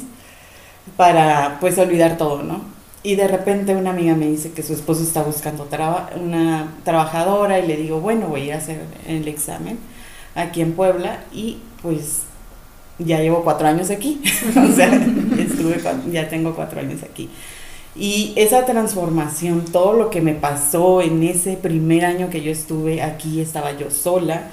para 0.97 1.57
pues 1.59 1.77
olvidar 1.77 2.17
todo, 2.17 2.43
¿no? 2.43 2.61
Y 3.03 3.15
de 3.15 3.27
repente 3.27 3.75
una 3.75 3.91
amiga 3.91 4.15
me 4.15 4.27
dice 4.27 4.51
que 4.51 4.63
su 4.63 4.73
esposo 4.73 5.03
está 5.03 5.21
buscando 5.21 5.65
traba- 5.65 6.09
una 6.19 6.73
trabajadora 6.83 7.59
y 7.59 7.67
le 7.67 7.77
digo, 7.77 7.99
bueno, 7.99 8.27
voy 8.27 8.41
a 8.41 8.45
ir 8.45 8.53
a 8.53 8.57
hacer 8.57 8.79
el 9.07 9.27
examen 9.27 9.77
aquí 10.35 10.61
en 10.61 10.73
Puebla 10.73 11.23
y 11.33 11.57
pues 11.81 12.23
ya 12.99 13.19
llevo 13.19 13.43
cuatro 13.43 13.67
años 13.67 13.89
aquí, 13.89 14.21
o 14.55 14.75
sea, 14.75 15.01
ya 16.11 16.29
tengo 16.29 16.55
cuatro 16.55 16.79
años 16.79 17.01
aquí. 17.03 17.29
Y 17.97 18.33
esa 18.35 18.65
transformación, 18.65 19.63
todo 19.71 19.93
lo 19.93 20.09
que 20.09 20.21
me 20.21 20.33
pasó 20.33 21.01
en 21.01 21.23
ese 21.23 21.55
primer 21.55 22.03
año 22.03 22.29
que 22.29 22.41
yo 22.41 22.51
estuve 22.51 23.01
aquí, 23.01 23.39
estaba 23.39 23.71
yo 23.77 23.89
sola, 23.89 24.49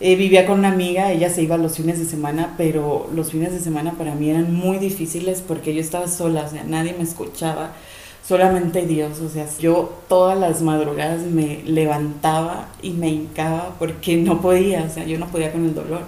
eh, 0.00 0.14
vivía 0.16 0.46
con 0.46 0.58
una 0.58 0.68
amiga, 0.68 1.10
ella 1.10 1.30
se 1.30 1.42
iba 1.42 1.56
los 1.56 1.76
fines 1.76 1.98
de 1.98 2.04
semana, 2.04 2.54
pero 2.58 3.08
los 3.14 3.30
fines 3.30 3.52
de 3.52 3.60
semana 3.60 3.92
para 3.92 4.14
mí 4.14 4.28
eran 4.28 4.52
muy 4.52 4.78
difíciles 4.78 5.42
porque 5.46 5.72
yo 5.74 5.80
estaba 5.80 6.06
sola, 6.06 6.44
o 6.44 6.50
sea, 6.50 6.64
nadie 6.64 6.92
me 6.92 7.04
escuchaba, 7.04 7.72
solamente 8.32 8.86
Dios, 8.86 9.20
o 9.20 9.28
sea, 9.28 9.46
yo 9.58 9.92
todas 10.08 10.38
las 10.38 10.62
madrugadas 10.62 11.22
me 11.22 11.62
levantaba 11.64 12.68
y 12.80 12.90
me 12.90 13.08
hincaba 13.08 13.74
porque 13.78 14.16
no 14.16 14.40
podía, 14.40 14.84
o 14.84 14.92
sea, 14.92 15.04
yo 15.04 15.18
no 15.18 15.26
podía 15.26 15.52
con 15.52 15.64
el 15.64 15.74
dolor 15.74 16.02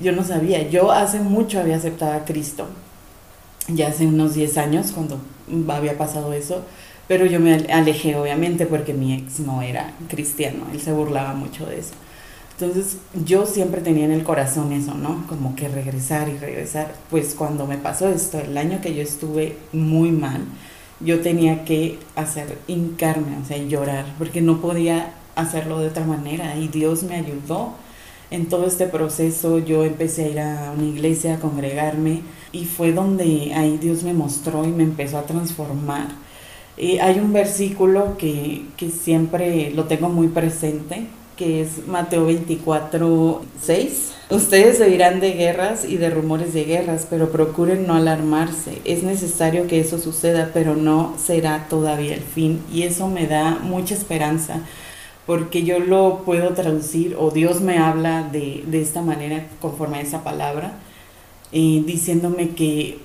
yo 0.00 0.12
no 0.12 0.24
sabía. 0.24 0.68
Yo 0.68 0.92
hace 0.92 1.20
mucho 1.20 1.60
había 1.60 1.76
aceptado 1.76 2.12
a 2.12 2.24
Cristo, 2.24 2.66
ya 3.68 3.88
hace 3.88 4.06
unos 4.06 4.34
10 4.34 4.58
años 4.58 4.92
cuando 4.92 5.18
había 5.68 5.96
pasado 5.98 6.32
eso, 6.32 6.62
pero 7.08 7.26
yo 7.26 7.40
me 7.40 7.54
alejé 7.54 8.16
obviamente 8.16 8.66
porque 8.66 8.92
mi 8.92 9.14
ex 9.14 9.40
no 9.40 9.62
era 9.62 9.92
cristiano, 10.08 10.66
él 10.72 10.80
se 10.80 10.92
burlaba 10.92 11.34
mucho 11.34 11.66
de 11.66 11.78
eso. 11.78 11.94
Entonces 12.58 12.96
yo 13.24 13.44
siempre 13.44 13.82
tenía 13.82 14.06
en 14.06 14.12
el 14.12 14.24
corazón 14.24 14.72
eso, 14.72 14.94
¿no? 14.94 15.26
Como 15.28 15.54
que 15.54 15.68
regresar 15.68 16.30
y 16.30 16.38
regresar. 16.38 16.94
Pues 17.10 17.34
cuando 17.34 17.66
me 17.66 17.76
pasó 17.76 18.08
esto, 18.08 18.38
el 18.38 18.56
año 18.56 18.80
que 18.80 18.94
yo 18.94 19.02
estuve 19.02 19.58
muy 19.74 20.10
mal, 20.10 20.40
yo 21.00 21.20
tenía 21.20 21.64
que 21.64 21.98
hacer 22.14 22.58
hincarme, 22.66 23.36
o 23.42 23.44
sea, 23.44 23.58
llorar, 23.58 24.06
porque 24.18 24.40
no 24.40 24.60
podía 24.60 25.14
hacerlo 25.34 25.80
de 25.80 25.88
otra 25.88 26.04
manera 26.04 26.56
y 26.56 26.68
Dios 26.68 27.02
me 27.02 27.16
ayudó 27.16 27.74
en 28.30 28.46
todo 28.46 28.66
este 28.66 28.86
proceso 28.86 29.58
yo 29.58 29.84
empecé 29.84 30.24
a 30.24 30.28
ir 30.28 30.40
a 30.40 30.72
una 30.76 30.84
iglesia, 30.86 31.34
a 31.34 31.38
congregarme 31.38 32.22
y 32.52 32.64
fue 32.64 32.92
donde 32.92 33.52
ahí 33.54 33.78
Dios 33.78 34.02
me 34.02 34.14
mostró 34.14 34.64
y 34.64 34.68
me 34.68 34.82
empezó 34.82 35.18
a 35.18 35.26
transformar. 35.26 36.08
Eh, 36.76 37.00
hay 37.00 37.20
un 37.20 37.32
versículo 37.32 38.18
que, 38.18 38.66
que 38.76 38.90
siempre 38.90 39.70
lo 39.70 39.84
tengo 39.84 40.08
muy 40.08 40.28
presente, 40.28 41.06
que 41.36 41.60
es 41.60 41.86
Mateo 41.86 42.26
24, 42.26 43.42
6. 43.60 44.14
Ustedes 44.30 44.80
oirán 44.80 45.20
de 45.20 45.32
guerras 45.32 45.84
y 45.84 45.98
de 45.98 46.10
rumores 46.10 46.52
de 46.52 46.64
guerras, 46.64 47.06
pero 47.08 47.30
procuren 47.30 47.86
no 47.86 47.94
alarmarse. 47.94 48.80
Es 48.84 49.02
necesario 49.02 49.66
que 49.66 49.80
eso 49.80 49.98
suceda, 49.98 50.50
pero 50.52 50.74
no 50.74 51.14
será 51.18 51.66
todavía 51.68 52.14
el 52.14 52.22
fin. 52.22 52.60
Y 52.72 52.82
eso 52.82 53.08
me 53.08 53.26
da 53.26 53.58
mucha 53.62 53.94
esperanza 53.94 54.62
porque 55.26 55.64
yo 55.64 55.80
lo 55.80 56.22
puedo 56.24 56.54
traducir 56.54 57.16
o 57.18 57.30
Dios 57.30 57.60
me 57.60 57.78
habla 57.78 58.22
de, 58.22 58.62
de 58.66 58.80
esta 58.80 59.02
manera 59.02 59.46
conforme 59.60 59.98
a 59.98 60.00
esa 60.00 60.22
palabra, 60.22 60.78
eh, 61.52 61.82
diciéndome 61.84 62.50
que 62.50 62.98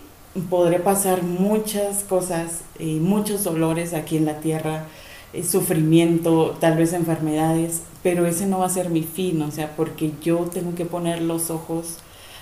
podré 0.50 0.80
pasar 0.80 1.24
muchas 1.24 2.04
cosas, 2.04 2.62
eh, 2.80 3.00
muchos 3.02 3.44
dolores 3.44 3.94
aquí 3.94 4.18
en 4.18 4.26
la 4.26 4.40
tierra, 4.40 4.86
eh, 5.34 5.44
sufrimiento, 5.44 6.56
tal 6.60 6.78
vez 6.78 6.94
enfermedades, 6.94 7.82
pero 8.04 8.26
ese 8.26 8.48
no 8.48 8.60
va 8.60 8.66
a 8.66 8.70
ser 8.70 8.90
mi 8.90 9.04
fin, 9.04 9.42
o 9.42 9.52
sea, 9.52 9.76
porque 9.76 10.12
yo 10.24 10.38
tengo 10.52 10.76
que 10.76 10.86
poner 10.86 11.22
los 11.22 11.50
ojos 11.50 11.98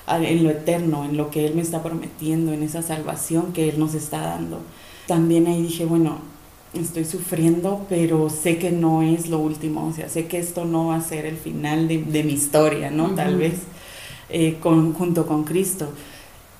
en 0.07 0.43
lo 0.43 0.49
eterno, 0.49 1.05
en 1.05 1.17
lo 1.17 1.29
que 1.29 1.45
Él 1.45 1.55
me 1.55 1.61
está 1.61 1.83
prometiendo, 1.83 2.51
en 2.53 2.63
esa 2.63 2.81
salvación 2.81 3.53
que 3.53 3.69
Él 3.69 3.79
nos 3.79 3.93
está 3.93 4.21
dando. 4.21 4.59
También 5.07 5.47
ahí 5.47 5.61
dije, 5.61 5.85
bueno, 5.85 6.19
estoy 6.73 7.05
sufriendo, 7.05 7.85
pero 7.89 8.29
sé 8.29 8.57
que 8.57 8.71
no 8.71 9.01
es 9.01 9.29
lo 9.29 9.39
último, 9.39 9.87
o 9.87 9.93
sea, 9.93 10.09
sé 10.09 10.27
que 10.27 10.39
esto 10.39 10.65
no 10.65 10.87
va 10.87 10.95
a 10.95 11.01
ser 11.01 11.25
el 11.25 11.37
final 11.37 11.87
de, 11.87 11.99
de 12.03 12.23
mi 12.23 12.33
historia, 12.33 12.91
¿no? 12.91 13.09
Tal 13.15 13.37
vez 13.37 13.53
eh, 14.29 14.57
con, 14.59 14.93
junto 14.93 15.25
con 15.25 15.43
Cristo. 15.43 15.91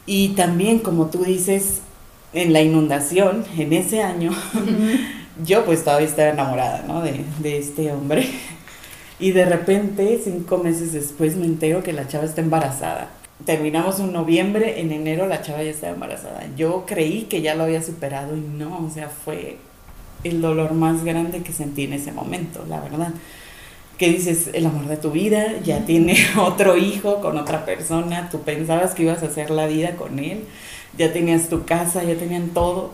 Y 0.06 0.30
también, 0.30 0.80
como 0.80 1.08
tú 1.08 1.24
dices, 1.24 1.82
en 2.34 2.54
la 2.54 2.62
inundación, 2.62 3.46
en 3.58 3.74
ese 3.74 4.02
año, 4.02 4.32
yo 5.46 5.66
pues 5.66 5.84
todavía 5.84 6.08
estaba 6.08 6.30
enamorada, 6.30 6.84
¿no? 6.88 7.02
De, 7.02 7.24
de 7.40 7.58
este 7.58 7.92
hombre. 7.92 8.28
Y 9.20 9.32
de 9.32 9.46
repente, 9.46 10.20
cinco 10.24 10.58
meses 10.58 10.94
después, 10.94 11.36
me 11.36 11.46
entero 11.46 11.84
que 11.84 11.92
la 11.92 12.08
chava 12.08 12.26
está 12.26 12.42
embarazada. 12.42 13.10
Terminamos 13.46 14.00
un 14.00 14.14
noviembre, 14.14 14.80
en 14.80 14.92
enero 14.92 15.28
la 15.28 15.42
chava 15.42 15.62
ya 15.64 15.72
estaba 15.72 15.94
embarazada. 15.94 16.46
Yo 16.56 16.86
creí 16.86 17.24
que 17.24 17.42
ya 17.42 17.56
lo 17.56 17.64
había 17.64 17.82
superado 17.82 18.36
y 18.36 18.40
no, 18.40 18.86
o 18.86 18.90
sea, 18.90 19.10
fue 19.10 19.58
el 20.24 20.42
dolor 20.42 20.74
más 20.74 21.04
grande 21.04 21.42
que 21.42 21.52
sentí 21.52 21.84
en 21.84 21.94
ese 21.94 22.12
momento, 22.12 22.66
la 22.68 22.80
verdad. 22.80 23.14
Que 23.98 24.10
dices, 24.10 24.50
el 24.54 24.66
amor 24.66 24.88
de 24.88 24.96
tu 24.96 25.12
vida, 25.12 25.60
ya 25.64 25.86
tiene 25.86 26.16
otro 26.38 26.78
hijo 26.78 27.20
con 27.22 27.38
otra 27.38 27.66
persona, 27.66 28.30
tú 28.30 28.42
pensabas 28.42 28.94
que 28.94 29.04
ibas 29.04 29.22
a 29.24 29.28
hacer 29.28 29.50
la 29.50 29.68
vida 29.68 29.96
con 29.96 30.20
él, 30.20 30.46
ya 30.98 31.12
tenías 31.12 31.50
tu 31.50 31.66
casa, 31.66 32.04
ya 32.04 32.16
tenían 32.16 32.50
todo. 32.50 32.92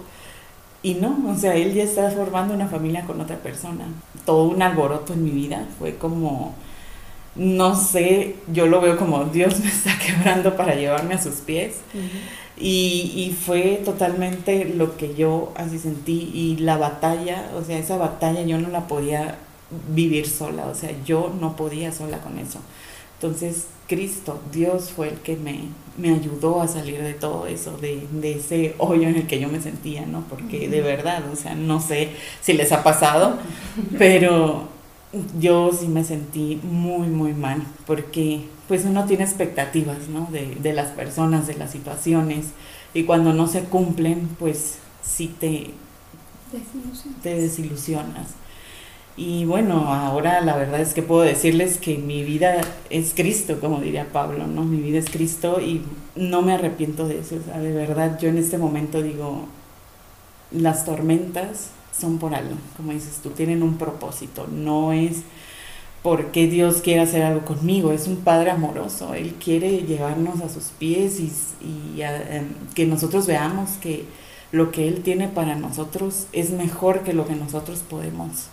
Y 0.81 0.95
no, 0.95 1.17
o 1.29 1.35
sea, 1.35 1.55
él 1.55 1.73
ya 1.73 1.83
está 1.83 2.09
formando 2.11 2.53
una 2.53 2.67
familia 2.67 3.03
con 3.05 3.19
otra 3.21 3.37
persona. 3.37 3.85
Todo 4.25 4.43
un 4.45 4.61
alboroto 4.61 5.13
en 5.13 5.23
mi 5.23 5.31
vida, 5.31 5.65
fue 5.79 5.95
como, 5.97 6.53
no 7.35 7.75
sé, 7.75 8.35
yo 8.51 8.67
lo 8.67 8.81
veo 8.81 8.97
como 8.97 9.25
Dios 9.25 9.59
me 9.63 9.69
está 9.69 9.97
quebrando 9.99 10.55
para 10.55 10.75
llevarme 10.75 11.15
a 11.15 11.21
sus 11.21 11.35
pies. 11.35 11.75
Y, 12.57 13.11
y 13.15 13.37
fue 13.39 13.81
totalmente 13.83 14.65
lo 14.65 14.95
que 14.95 15.13
yo 15.13 15.51
así 15.55 15.77
sentí 15.77 16.31
y 16.33 16.57
la 16.57 16.77
batalla, 16.77 17.51
o 17.55 17.63
sea, 17.63 17.77
esa 17.77 17.97
batalla 17.97 18.41
yo 18.43 18.57
no 18.57 18.69
la 18.69 18.87
podía 18.87 19.35
vivir 19.89 20.27
sola, 20.27 20.67
o 20.67 20.75
sea, 20.75 20.91
yo 21.05 21.33
no 21.39 21.55
podía 21.55 21.91
sola 21.91 22.19
con 22.19 22.39
eso. 22.39 22.59
Entonces, 23.25 23.65
Cristo, 23.87 24.39
Dios 24.51 24.91
fue 24.91 25.09
el 25.09 25.15
que 25.15 25.35
me, 25.35 25.61
me 25.97 26.13
ayudó 26.13 26.61
a 26.61 26.67
salir 26.67 27.01
de 27.01 27.15
todo 27.15 27.47
eso, 27.47 27.75
de, 27.77 28.07
de 28.11 28.33
ese 28.33 28.75
hoyo 28.77 29.07
en 29.07 29.15
el 29.15 29.25
que 29.25 29.39
yo 29.39 29.47
me 29.47 29.59
sentía, 29.59 30.05
¿no? 30.05 30.21
Porque 30.29 30.69
de 30.69 30.81
verdad, 30.81 31.23
o 31.31 31.35
sea, 31.35 31.55
no 31.55 31.81
sé 31.81 32.09
si 32.41 32.53
les 32.53 32.71
ha 32.71 32.83
pasado, 32.83 33.39
pero 33.97 34.67
yo 35.39 35.71
sí 35.71 35.87
me 35.87 36.03
sentí 36.03 36.59
muy, 36.61 37.07
muy 37.07 37.33
mal, 37.33 37.63
porque 37.87 38.41
pues 38.67 38.85
uno 38.85 39.05
tiene 39.05 39.23
expectativas, 39.23 40.07
¿no? 40.07 40.27
De, 40.31 40.53
de 40.53 40.73
las 40.73 40.89
personas, 40.89 41.47
de 41.47 41.55
las 41.55 41.71
situaciones, 41.71 42.47
y 42.93 43.05
cuando 43.05 43.33
no 43.33 43.47
se 43.47 43.61
cumplen, 43.63 44.29
pues 44.37 44.77
sí 45.03 45.33
te, 45.39 45.71
te 47.23 47.35
desilusionas. 47.35 48.27
Y 49.17 49.45
bueno, 49.45 49.93
ahora 49.93 50.41
la 50.41 50.57
verdad 50.57 50.81
es 50.81 50.93
que 50.93 51.01
puedo 51.01 51.21
decirles 51.21 51.77
que 51.77 51.97
mi 51.97 52.23
vida 52.23 52.59
es 52.89 53.13
Cristo, 53.13 53.59
como 53.61 53.79
diría 53.79 54.09
Pablo, 54.11 54.45
¿no? 54.45 54.65
Mi 54.65 54.81
vida 54.81 54.99
es 54.99 55.09
Cristo 55.09 55.61
y 55.61 55.81
no 56.15 56.41
me 56.41 56.53
arrepiento 56.53 57.07
de 57.07 57.19
eso. 57.19 57.35
De 57.35 57.71
verdad, 57.71 58.19
yo 58.19 58.27
en 58.27 58.37
este 58.37 58.57
momento 58.57 59.01
digo, 59.01 59.45
las 60.51 60.83
tormentas 60.83 61.69
son 61.97 62.17
por 62.17 62.35
algo, 62.35 62.55
como 62.75 62.91
dices 62.91 63.19
tú, 63.23 63.29
tienen 63.29 63.63
un 63.63 63.77
propósito, 63.77 64.47
no 64.51 64.91
es 64.91 65.23
porque 66.03 66.47
Dios 66.47 66.81
quiere 66.81 67.01
hacer 67.01 67.23
algo 67.23 67.45
conmigo, 67.45 67.91
es 67.91 68.07
un 68.07 68.17
Padre 68.17 68.51
amoroso, 68.51 69.15
Él 69.15 69.35
quiere 69.43 69.79
llevarnos 69.79 70.41
a 70.41 70.49
sus 70.49 70.65
pies 70.65 71.19
y, 71.19 71.31
y 71.65 72.01
em, 72.01 72.49
que 72.75 72.85
nosotros 72.85 73.25
veamos 73.27 73.71
que 73.81 74.05
lo 74.51 74.71
que 74.71 74.87
Él 74.87 75.01
tiene 75.03 75.29
para 75.29 75.55
nosotros 75.55 76.27
es 76.33 76.51
mejor 76.51 77.01
que 77.01 77.13
lo 77.13 77.25
que 77.25 77.35
nosotros 77.35 77.79
podemos 77.79 78.49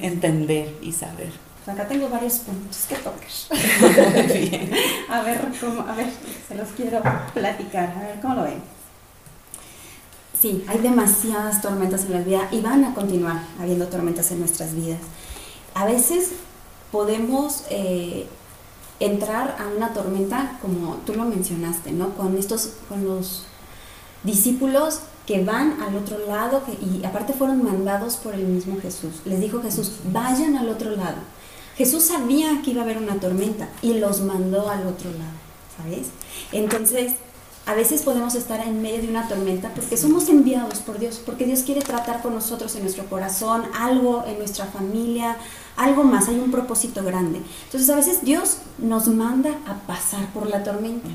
entender 0.00 0.76
y 0.82 0.92
saber. 0.92 1.32
Acá 1.66 1.88
tengo 1.88 2.08
varios 2.10 2.34
puntos 2.40 2.84
que 2.88 2.96
tocar. 2.96 3.22
a 5.10 5.22
ver, 5.22 5.40
¿cómo? 5.60 5.80
a 5.80 5.94
ver, 5.94 6.10
se 6.46 6.54
los 6.54 6.68
quiero 6.70 7.00
platicar. 7.32 7.94
A 7.96 8.00
ver, 8.00 8.20
¿cómo 8.20 8.34
lo 8.34 8.42
ven? 8.42 8.62
Sí, 10.38 10.62
hay 10.68 10.78
demasiadas 10.80 11.62
tormentas 11.62 12.04
en 12.04 12.12
la 12.12 12.20
vida 12.20 12.48
y 12.50 12.60
van 12.60 12.84
a 12.84 12.94
continuar 12.94 13.44
habiendo 13.58 13.86
tormentas 13.88 14.30
en 14.30 14.40
nuestras 14.40 14.74
vidas. 14.74 14.98
A 15.74 15.86
veces 15.86 16.32
podemos 16.92 17.64
eh, 17.70 18.26
entrar 19.00 19.56
a 19.58 19.66
una 19.74 19.94
tormenta, 19.94 20.58
como 20.60 20.96
tú 21.06 21.14
lo 21.14 21.24
mencionaste, 21.24 21.92
¿no? 21.92 22.10
Con 22.10 22.36
estos, 22.36 22.74
con 22.90 23.06
los 23.06 23.46
discípulos 24.22 25.00
que 25.26 25.42
van 25.42 25.80
al 25.82 25.96
otro 25.96 26.26
lado 26.26 26.62
y 26.80 27.04
aparte 27.04 27.32
fueron 27.32 27.62
mandados 27.62 28.16
por 28.16 28.34
el 28.34 28.44
mismo 28.44 28.78
Jesús. 28.80 29.12
Les 29.24 29.40
dijo 29.40 29.62
Jesús, 29.62 29.92
vayan 30.12 30.56
al 30.56 30.68
otro 30.68 30.90
lado. 30.90 31.16
Jesús 31.76 32.04
sabía 32.04 32.60
que 32.62 32.70
iba 32.70 32.82
a 32.82 32.84
haber 32.84 32.98
una 32.98 33.18
tormenta 33.18 33.68
y 33.82 33.94
los 33.94 34.20
mandó 34.20 34.68
al 34.68 34.86
otro 34.86 35.10
lado, 35.10 35.34
¿sabes? 35.76 36.08
Entonces, 36.52 37.14
a 37.66 37.74
veces 37.74 38.02
podemos 38.02 38.34
estar 38.34 38.60
en 38.60 38.82
medio 38.82 39.02
de 39.02 39.08
una 39.08 39.26
tormenta 39.26 39.70
porque 39.74 39.96
somos 39.96 40.28
enviados 40.28 40.80
por 40.80 40.98
Dios, 40.98 41.20
porque 41.24 41.46
Dios 41.46 41.62
quiere 41.62 41.80
tratar 41.80 42.20
con 42.20 42.34
nosotros 42.34 42.76
en 42.76 42.82
nuestro 42.82 43.06
corazón, 43.06 43.64
algo 43.74 44.24
en 44.26 44.38
nuestra 44.38 44.66
familia, 44.66 45.36
algo 45.76 46.04
más, 46.04 46.28
hay 46.28 46.38
un 46.38 46.50
propósito 46.50 47.02
grande. 47.02 47.40
Entonces 47.64 47.90
a 47.90 47.96
veces 47.96 48.22
Dios 48.22 48.58
nos 48.78 49.08
manda 49.08 49.50
a 49.66 49.86
pasar 49.86 50.32
por 50.32 50.48
la 50.48 50.62
tormenta. 50.62 51.08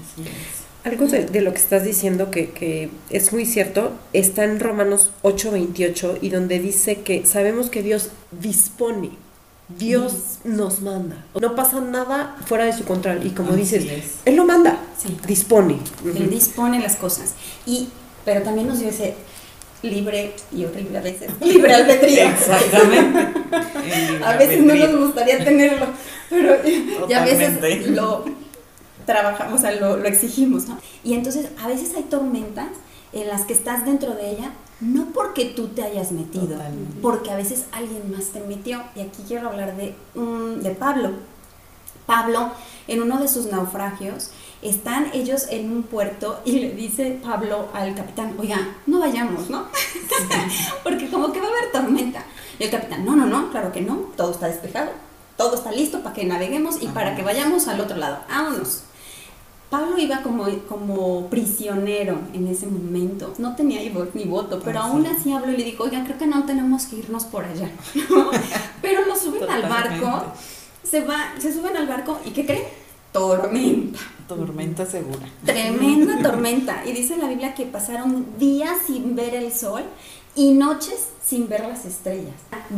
Algo 0.83 1.07
de, 1.07 1.41
lo 1.41 1.51
que 1.51 1.57
estás 1.57 1.83
diciendo 1.83 2.31
que, 2.31 2.51
que, 2.51 2.89
es 3.09 3.33
muy 3.33 3.45
cierto 3.45 3.91
está 4.13 4.45
en 4.45 4.59
Romanos 4.59 5.11
8:28 5.23 6.19
y 6.21 6.29
donde 6.29 6.59
dice 6.59 7.01
que 7.01 7.25
sabemos 7.25 7.69
que 7.69 7.83
Dios 7.83 8.09
dispone, 8.31 9.11
Dios 9.77 10.39
nos 10.43 10.81
manda. 10.81 11.25
No 11.39 11.55
pasa 11.55 11.79
nada 11.81 12.37
fuera 12.45 12.65
de 12.65 12.73
su 12.73 12.85
control 12.85 13.25
y 13.25 13.31
como 13.31 13.53
dices, 13.53 13.85
Él 14.25 14.35
lo 14.35 14.45
manda, 14.45 14.79
dispone. 15.27 15.79
Él 16.03 16.29
dispone 16.29 16.79
las 16.79 16.95
cosas. 16.95 17.33
Y, 17.65 17.89
pero 18.25 18.41
también 18.41 18.67
nos 18.67 18.79
dio 18.79 18.89
ese 18.89 19.15
libre 19.81 20.33
y 20.51 20.65
horrible 20.65 20.98
a 20.98 21.01
veces, 21.01 21.31
libre 21.41 21.74
albedrío. 21.74 22.24
Exactamente. 22.24 23.39
a 24.24 24.36
veces 24.38 24.63
no 24.63 24.75
nos 24.75 24.98
gustaría 24.98 25.43
tenerlo, 25.43 25.88
pero 26.29 26.57
ya 27.07 27.24
a 27.24 27.25
veces 27.25 27.89
lo 27.89 28.25
trabajamos, 29.05 29.59
o 29.59 29.62
sea, 29.62 29.71
lo, 29.71 29.98
lo 29.98 30.07
exigimos, 30.07 30.67
¿no? 30.67 30.77
Y 31.03 31.13
entonces 31.13 31.48
a 31.59 31.67
veces 31.67 31.93
hay 31.95 32.03
tormentas 32.03 32.67
en 33.13 33.27
las 33.27 33.45
que 33.45 33.53
estás 33.53 33.86
dentro 33.86 34.13
de 34.13 34.31
ella, 34.31 34.51
no 34.81 35.07
porque 35.13 35.45
tú 35.45 35.67
te 35.69 35.83
hayas 35.83 36.12
metido, 36.12 36.57
porque 37.01 37.31
a 37.31 37.36
veces 37.36 37.65
alguien 37.71 38.12
más 38.12 38.27
te 38.27 38.39
metió. 38.41 38.81
Y 38.95 39.01
aquí 39.01 39.24
quiero 39.27 39.50
hablar 39.50 39.75
de, 39.75 39.95
de 40.15 40.69
Pablo. 40.71 41.12
Pablo, 42.05 42.51
en 42.88 43.01
uno 43.01 43.19
de 43.19 43.27
sus 43.27 43.48
naufragios, 43.48 44.31
están 44.61 45.11
ellos 45.13 45.48
en 45.50 45.72
un 45.72 45.83
puerto 45.83 46.41
y 46.43 46.59
le 46.59 46.72
dice 46.72 47.19
Pablo 47.24 47.69
al 47.74 47.95
capitán, 47.95 48.35
oiga, 48.37 48.75
no 48.85 49.00
vayamos, 49.00 49.50
¿no? 49.50 49.67
porque 50.83 51.09
como 51.09 51.31
que 51.31 51.39
va 51.39 51.48
a 51.48 51.50
haber 51.50 51.72
tormenta. 51.72 52.24
Y 52.59 52.65
el 52.65 52.72
capitán, 52.72 53.05
no, 53.05 53.15
no, 53.15 53.25
no, 53.25 53.51
claro 53.51 53.72
que 53.72 53.81
no, 53.81 53.95
todo 54.17 54.31
está 54.31 54.48
despejado, 54.48 54.91
todo 55.37 55.55
está 55.55 55.72
listo 55.72 56.03
para 56.03 56.13
que 56.13 56.25
naveguemos 56.25 56.81
y 56.81 56.87
para 56.87 57.15
que 57.15 57.24
vayamos 57.24 57.67
al 57.67 57.79
otro 57.79 57.95
lado. 57.95 58.19
Vámonos. 58.27 58.83
Pablo 59.69 60.00
iba 60.00 60.24
como, 60.24 60.48
como 60.67 61.29
prisionero 61.29 62.17
en 62.33 62.48
ese 62.48 62.65
momento, 62.65 63.35
no 63.37 63.55
tenía 63.55 63.81
ni 63.81 64.25
voto, 64.25 64.59
pero 64.65 64.79
aún 64.79 65.05
así 65.05 65.31
habló 65.31 65.51
y 65.51 65.57
le 65.57 65.63
dijo, 65.63 65.83
oigan, 65.83 66.05
creo 66.05 66.17
que 66.17 66.25
no 66.25 66.43
tenemos 66.45 66.87
que 66.87 66.98
irnos 66.98 67.25
por 67.25 67.45
allá. 67.45 67.69
pero 68.81 69.05
lo 69.05 69.15
suben 69.15 69.48
al 69.48 69.69
barco, 69.69 70.33
se, 70.83 71.01
va, 71.01 71.33
se 71.37 71.53
suben 71.53 71.77
al 71.77 71.85
barco 71.85 72.19
y 72.25 72.31
¿qué 72.31 72.48
creen? 72.48 72.63
Tormenta. 73.11 74.00
Tormenta 74.35 74.85
segura. 74.85 75.27
Tremenda 75.46 76.22
tormenta. 76.24 76.85
Y 76.85 76.94
dice 76.94 77.18
la 77.18 77.27
Biblia 77.27 77.53
que 77.53 77.65
pasaron 77.65 78.25
días 78.37 78.77
sin 78.87 79.15
ver 79.15 79.33
el 79.35 79.51
sol 79.51 79.83
y 80.35 80.53
noches 80.53 81.09
sin 81.29 81.48
ver 81.48 81.61
las 81.61 81.85
estrellas. 81.85 82.33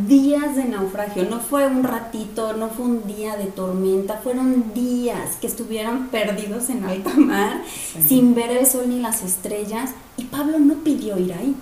Días 0.06 0.56
de 0.56 0.64
naufragio, 0.64 1.24
no 1.24 1.40
fue 1.40 1.66
un 1.66 1.84
ratito, 1.84 2.52
no 2.52 2.68
fue 2.68 2.84
un 2.84 3.06
día 3.06 3.36
de 3.36 3.46
tormenta, 3.46 4.20
fueron 4.22 4.74
días 4.74 5.36
que 5.40 5.46
estuvieron 5.46 6.08
perdidos 6.08 6.68
en 6.68 6.84
alta 6.84 7.14
mar, 7.14 7.62
sin 8.06 8.34
ver 8.34 8.50
el 8.50 8.66
sol 8.66 8.88
ni 8.88 9.00
las 9.00 9.22
estrellas. 9.22 9.90
Y 10.18 10.24
Pablo 10.24 10.58
no 10.58 10.74
pidió 10.76 11.18
ir 11.18 11.32
ahí. 11.32 11.54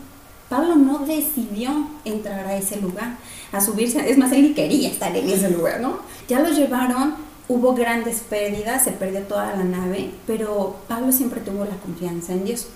Pablo 0.49 0.75
no 0.75 0.99
decidió 1.01 1.71
entrar 2.05 2.45
a 2.45 2.57
ese 2.57 2.81
lugar, 2.81 3.17
a 3.53 3.61
subirse. 3.61 4.11
Es 4.11 4.19
más, 4.19 4.33
él 4.33 4.43
ni 4.43 4.53
quería 4.53 4.89
estar 4.89 5.17
en 5.17 5.29
ese 5.29 5.49
lugar, 5.49 5.81
¿no? 5.81 6.01
Ya 6.29 6.41
lo 6.41 6.49
llevaron, 6.49 7.15
hubo 7.51 7.75
grandes 7.75 8.21
pérdidas, 8.21 8.85
se 8.85 8.93
perdió 8.93 9.23
toda 9.23 9.57
la 9.57 9.65
nave, 9.65 10.11
pero 10.25 10.77
Pablo 10.87 11.11
siempre 11.11 11.41
tuvo 11.41 11.65
la 11.65 11.77
confianza 11.79 12.33
en 12.33 12.45
Dios. 12.45 12.69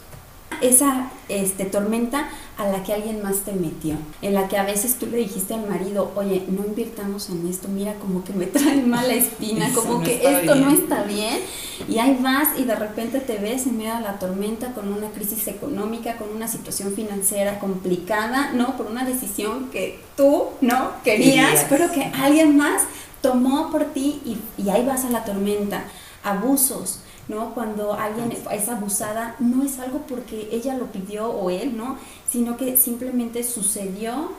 Esa 0.60 1.10
este, 1.28 1.64
tormenta 1.64 2.28
a 2.58 2.66
la 2.66 2.82
que 2.82 2.92
alguien 2.92 3.22
más 3.22 3.38
te 3.40 3.52
metió, 3.52 3.94
en 4.20 4.34
la 4.34 4.48
que 4.48 4.56
a 4.56 4.64
veces 4.64 4.96
tú 4.96 5.06
le 5.06 5.18
dijiste 5.18 5.54
al 5.54 5.68
marido, 5.68 6.10
oye, 6.16 6.44
no 6.48 6.64
invirtamos 6.64 7.30
en 7.30 7.46
esto, 7.48 7.68
mira 7.68 7.94
como 7.94 8.24
que 8.24 8.32
me 8.32 8.46
trae 8.46 8.82
mala 8.82 9.14
espina, 9.14 9.72
como 9.72 10.02
que 10.02 10.20
esto 10.24 10.56
no 10.56 10.70
está 10.70 11.04
bien, 11.04 11.38
y 11.88 11.98
ahí 11.98 12.18
vas 12.20 12.48
y 12.58 12.64
de 12.64 12.74
repente 12.74 13.20
te 13.20 13.38
ves 13.38 13.66
en 13.66 13.78
medio 13.78 13.94
de 13.94 14.00
la 14.00 14.18
tormenta 14.18 14.72
con 14.72 14.92
una 14.92 15.10
crisis 15.10 15.46
económica, 15.46 16.16
con 16.16 16.30
una 16.30 16.48
situación 16.48 16.94
financiera 16.94 17.60
complicada, 17.60 18.50
¿no? 18.54 18.76
Por 18.76 18.86
una 18.86 19.04
decisión 19.04 19.70
que 19.70 20.00
tú 20.16 20.46
no 20.60 20.90
querías, 21.04 21.66
pero 21.68 21.92
que 21.92 22.02
alguien 22.14 22.56
más 22.56 22.82
tomó 23.24 23.70
por 23.70 23.86
ti 23.86 24.20
y, 24.26 24.62
y 24.62 24.68
ahí 24.68 24.84
vas 24.84 25.06
a 25.06 25.10
la 25.10 25.24
tormenta, 25.24 25.84
abusos, 26.22 26.98
¿no? 27.26 27.54
Cuando 27.54 27.94
alguien 27.94 28.30
es 28.32 28.68
abusada, 28.68 29.34
no 29.38 29.64
es 29.64 29.78
algo 29.78 30.00
porque 30.06 30.50
ella 30.52 30.76
lo 30.76 30.92
pidió 30.92 31.30
o 31.30 31.48
él, 31.48 31.74
¿no? 31.74 31.96
Sino 32.30 32.58
que 32.58 32.76
simplemente 32.76 33.42
sucedió, 33.42 34.30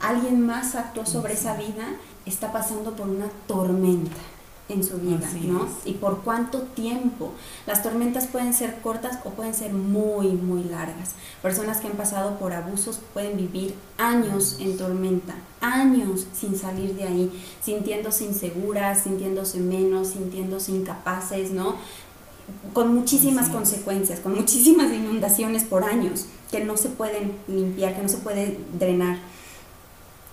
alguien 0.00 0.40
más 0.46 0.74
actuó 0.74 1.04
sobre 1.04 1.34
esa 1.34 1.54
vida, 1.54 1.86
está 2.24 2.50
pasando 2.50 2.96
por 2.96 3.10
una 3.10 3.28
tormenta 3.46 4.16
en 4.70 4.84
su 4.84 4.98
vida, 4.98 5.28
¿no? 5.42 5.68
Y 5.84 5.94
por 5.94 6.22
cuánto 6.22 6.60
tiempo. 6.60 7.32
Las 7.66 7.82
tormentas 7.82 8.26
pueden 8.26 8.54
ser 8.54 8.80
cortas 8.80 9.18
o 9.24 9.30
pueden 9.30 9.54
ser 9.54 9.72
muy, 9.72 10.28
muy 10.28 10.64
largas. 10.64 11.10
Personas 11.42 11.80
que 11.80 11.88
han 11.88 11.94
pasado 11.94 12.38
por 12.38 12.52
abusos 12.52 13.00
pueden 13.12 13.36
vivir 13.36 13.74
años 13.98 14.56
en 14.60 14.76
tormenta, 14.76 15.34
años 15.60 16.26
sin 16.32 16.56
salir 16.56 16.94
de 16.94 17.04
ahí, 17.04 17.44
sintiéndose 17.62 18.24
inseguras, 18.24 19.02
sintiéndose 19.02 19.58
menos, 19.58 20.08
sintiéndose 20.08 20.72
incapaces, 20.72 21.50
¿no? 21.50 21.76
con 22.72 22.94
muchísimas 22.94 23.48
consecuencias, 23.48 24.20
con 24.20 24.34
muchísimas 24.34 24.92
inundaciones 24.92 25.64
por 25.64 25.84
años 25.84 26.26
que 26.50 26.64
no 26.64 26.76
se 26.76 26.88
pueden 26.88 27.32
limpiar, 27.46 27.94
que 27.94 28.02
no 28.02 28.08
se 28.08 28.18
puede 28.18 28.58
drenar. 28.78 29.18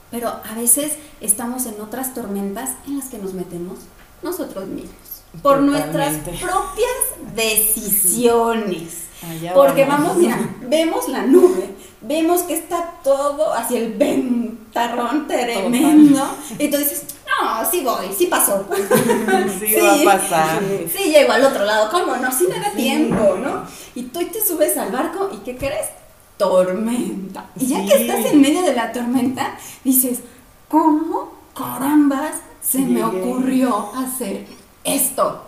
Pero 0.10 0.30
a 0.30 0.56
veces 0.56 0.93
estamos 1.21 1.65
en 1.65 1.80
otras 1.82 2.13
tormentas 2.13 2.71
en 2.88 2.97
las 2.97 3.10
que 3.10 3.17
nos 3.17 3.34
metemos 3.34 3.80
nosotros 4.21 4.67
mismos, 4.67 5.23
por 5.41 5.60
nuestras 5.62 6.15
propias 6.17 7.36
decisiones. 7.36 9.08
Porque 9.53 9.86
vamos, 9.86 10.17
mira, 10.17 10.38
vemos 10.62 11.10
la 11.10 11.23
nube, 11.23 11.73
vemos 12.01 12.43
que 12.43 12.53
está 12.53 12.93
todo 13.03 13.53
hacia 13.53 13.80
el 13.80 13.93
ventarrón 13.93 15.27
tremendo, 15.27 16.23
y 16.60 16.69
tú 16.69 16.77
dices, 16.77 17.03
no, 17.25 17.69
sí 17.69 17.82
voy, 17.84 18.13
sí 18.15 18.27
pasó. 18.27 18.65
sí, 19.60 19.75
va 19.82 20.13
a 20.13 20.19
pasar. 20.19 20.62
Sí, 20.95 21.10
llego 21.10 21.32
al 21.32 21.43
otro 21.43 21.65
lado, 21.65 21.89
¿cómo 21.89 22.15
no? 22.17 22.32
Sí 22.32 22.47
me 22.47 22.60
da 22.60 22.71
tiempo, 22.71 23.38
¿no? 23.41 23.63
Y 23.95 24.03
tú 24.03 24.19
te 24.25 24.41
subes 24.41 24.77
al 24.77 24.91
barco 24.91 25.30
y 25.34 25.38
¿qué 25.38 25.58
crees? 25.58 25.88
Tormenta. 26.38 27.49
Y 27.60 27.67
ya 27.67 27.84
que 27.86 28.01
estás 28.01 28.25
en 28.25 28.39
medio 28.39 28.62
de 28.62 28.73
la 28.73 28.91
tormenta, 28.91 29.58
dices, 29.84 30.19
¿cómo 30.67 31.34
carambas 31.56 32.34
se 32.67 32.80
me 32.80 33.03
ocurrió 33.03 33.91
hacer 33.95 34.45
esto? 34.84 35.45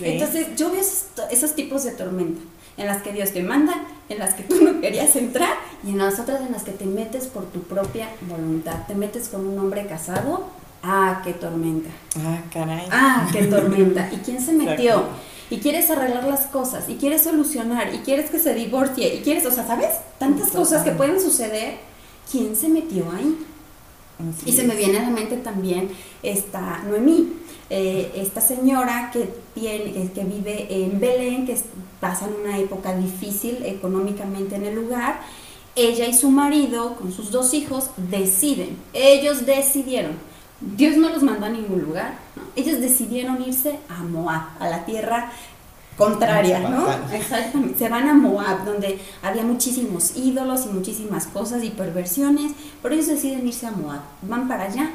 Entonces 0.00 0.48
yo 0.56 0.70
veo 0.70 0.80
esos, 0.80 1.54
tipos 1.54 1.84
de 1.84 1.92
tormenta 1.92 2.40
en 2.76 2.86
las 2.86 3.02
que 3.02 3.12
Dios 3.12 3.32
te 3.32 3.42
manda, 3.42 3.74
en 4.08 4.18
las 4.18 4.34
que 4.34 4.42
tú 4.42 4.56
no 4.62 4.80
querías 4.80 5.16
entrar 5.16 5.54
y 5.84 5.90
en 5.90 5.98
las 5.98 6.18
otras 6.20 6.40
en 6.42 6.52
las 6.52 6.62
que 6.62 6.72
te 6.72 6.84
metes 6.84 7.26
por 7.26 7.44
tu 7.46 7.62
propia 7.62 8.08
voluntad. 8.28 8.86
Te 8.86 8.94
metes 8.94 9.28
con 9.28 9.46
un 9.46 9.58
hombre 9.58 9.86
casado, 9.86 10.46
ah, 10.82 11.20
qué 11.24 11.32
tormenta. 11.32 11.90
Ah, 12.18 12.42
caray. 12.52 12.86
Ah, 12.90 13.28
qué 13.32 13.44
tormenta. 13.44 14.08
¿Y 14.12 14.16
quién 14.18 14.40
se 14.40 14.52
metió? 14.52 15.04
Y 15.48 15.58
quieres 15.58 15.90
arreglar 15.90 16.24
las 16.24 16.46
cosas, 16.46 16.88
y 16.88 16.96
quieres 16.96 17.22
solucionar, 17.22 17.94
y 17.94 17.98
quieres 17.98 18.30
que 18.30 18.40
se 18.40 18.52
divorcie, 18.52 19.14
y 19.14 19.20
quieres, 19.20 19.46
o 19.46 19.52
sea, 19.52 19.64
¿sabes? 19.64 19.90
Tantas 20.18 20.50
cosas 20.50 20.82
que 20.82 20.90
pueden 20.90 21.20
suceder. 21.20 21.78
¿Quién 22.30 22.56
se 22.56 22.68
metió 22.68 23.04
ahí? 23.12 23.46
Y 24.44 24.52
se 24.52 24.64
me 24.64 24.74
viene 24.74 24.98
a 24.98 25.02
la 25.02 25.10
mente 25.10 25.36
también 25.36 25.90
esta 26.22 26.82
Noemí, 26.88 27.32
eh, 27.68 28.12
esta 28.16 28.40
señora 28.40 29.10
que, 29.12 29.28
tiene, 29.54 30.10
que 30.12 30.24
vive 30.24 30.66
en 30.70 30.98
Belén, 30.98 31.46
que 31.46 31.56
pasa 32.00 32.26
en 32.26 32.34
una 32.46 32.58
época 32.58 32.96
difícil 32.96 33.64
económicamente 33.64 34.56
en 34.56 34.64
el 34.64 34.74
lugar. 34.74 35.20
Ella 35.74 36.06
y 36.06 36.14
su 36.14 36.30
marido, 36.30 36.96
con 36.96 37.12
sus 37.12 37.30
dos 37.30 37.52
hijos, 37.52 37.90
deciden, 37.96 38.78
ellos 38.94 39.44
decidieron, 39.44 40.12
Dios 40.60 40.96
no 40.96 41.10
los 41.10 41.22
mandó 41.22 41.46
a 41.46 41.50
ningún 41.50 41.82
lugar, 41.82 42.16
ellos 42.54 42.80
decidieron 42.80 43.42
irse 43.46 43.78
a 43.90 44.02
Moab, 44.02 44.44
a 44.58 44.68
la 44.70 44.86
tierra 44.86 45.30
contraria, 45.96 46.60
¿no? 46.60 46.86
Exactamente. 47.12 47.78
Se 47.78 47.88
van 47.88 48.08
a 48.08 48.14
Moab, 48.14 48.64
donde 48.64 48.98
había 49.22 49.42
muchísimos 49.42 50.16
ídolos 50.16 50.66
y 50.66 50.68
muchísimas 50.68 51.26
cosas 51.26 51.64
y 51.64 51.70
perversiones, 51.70 52.52
pero 52.82 52.94
ellos 52.94 53.06
deciden 53.06 53.46
irse 53.46 53.66
a 53.66 53.70
Moab. 53.70 54.00
Van 54.22 54.48
para 54.48 54.64
allá, 54.64 54.90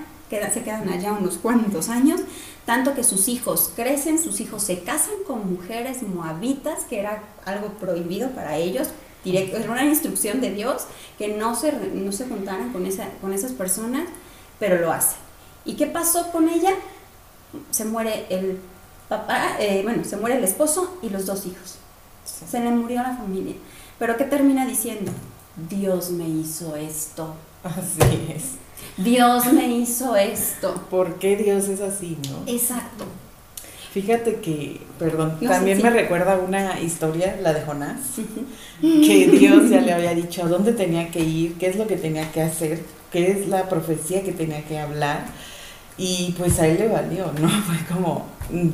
se 0.54 0.64
quedan 0.64 0.88
allá 0.88 1.12
unos 1.12 1.38
cuantos 1.38 1.90
años, 1.90 2.22
tanto 2.66 2.94
que 2.94 3.04
sus 3.04 3.28
hijos 3.28 3.72
crecen, 3.76 4.18
sus 4.18 4.40
hijos 4.40 4.64
se 4.64 4.80
casan 4.80 5.16
con 5.28 5.52
mujeres 5.52 6.04
moabitas, 6.04 6.86
que 6.90 7.00
era 7.00 7.22
algo 7.46 7.70
prohibido 7.80 8.30
para 8.30 8.56
ellos, 8.56 8.90
directo, 9.26 9.58
era 9.58 9.72
una 9.72 9.84
instrucción 9.84 10.40
de 10.40 10.52
Dios 10.52 10.84
que 11.18 11.36
no 11.36 11.56
se, 11.56 11.74
no 11.94 12.12
se 12.12 12.26
juntaran 12.26 12.72
con, 12.72 12.86
esa, 12.86 13.10
con 13.20 13.34
esas 13.34 13.52
personas, 13.52 14.04
pero 14.60 14.80
lo 14.80 14.92
hace. 14.92 15.16
¿Y 15.66 15.76
qué 15.76 15.86
pasó 15.86 16.32
con 16.32 16.48
ella? 16.48 16.72
Se 17.72 17.84
muere 17.84 18.26
el 18.30 18.60
papá, 19.12 19.58
eh, 19.60 19.82
bueno, 19.84 20.06
se 20.06 20.16
muere 20.16 20.38
el 20.38 20.44
esposo 20.46 20.98
y 21.02 21.10
los 21.10 21.26
dos 21.26 21.46
hijos. 21.46 21.76
Se 22.24 22.62
le 22.62 22.72
murió 22.72 23.04
la 23.04 23.18
familia. 23.18 23.56
Pero 24.00 24.16
¿qué 24.16 24.24
termina 24.24 24.66
diciendo? 24.66 25.12
Dios 25.70 26.12
me 26.12 26.28
hizo 26.30 26.78
esto. 26.78 27.36
Así 27.62 28.32
es. 28.34 28.54
Dios 28.96 29.52
me 29.52 29.68
hizo 29.68 30.16
esto. 30.16 30.86
¿Por 30.90 31.20
qué 31.20 31.36
Dios 31.36 31.68
es 31.68 31.82
así, 31.82 32.18
no? 32.30 32.50
Exacto. 32.50 33.04
Fíjate 33.92 34.36
que, 34.40 34.80
perdón, 34.98 35.38
también 35.42 35.82
me 35.82 35.90
recuerda 35.90 36.38
una 36.38 36.80
historia, 36.80 37.38
la 37.42 37.52
de 37.52 37.64
Jonás, 37.64 38.00
que 38.82 39.28
Dios 39.28 39.70
ya 39.70 39.82
le 39.82 39.92
había 39.92 40.16
dicho 40.16 40.46
a 40.46 40.48
dónde 40.48 40.72
tenía 40.72 41.12
que 41.12 41.20
ir, 41.20 41.56
qué 41.56 41.68
es 41.68 41.76
lo 41.76 41.86
que 41.86 41.98
tenía 41.98 42.32
que 42.32 42.42
hacer, 42.42 42.82
qué 43.12 43.30
es 43.32 43.50
la 43.50 43.68
profecía 43.68 44.24
que 44.24 44.32
tenía 44.32 44.64
que 44.64 44.80
hablar. 44.80 45.26
Y 45.98 46.34
pues 46.38 46.58
a 46.60 46.68
él 46.68 46.78
le 46.80 46.88
valió, 46.88 47.26
¿no? 47.38 47.50
Fue 47.68 47.76
como, 47.94 48.26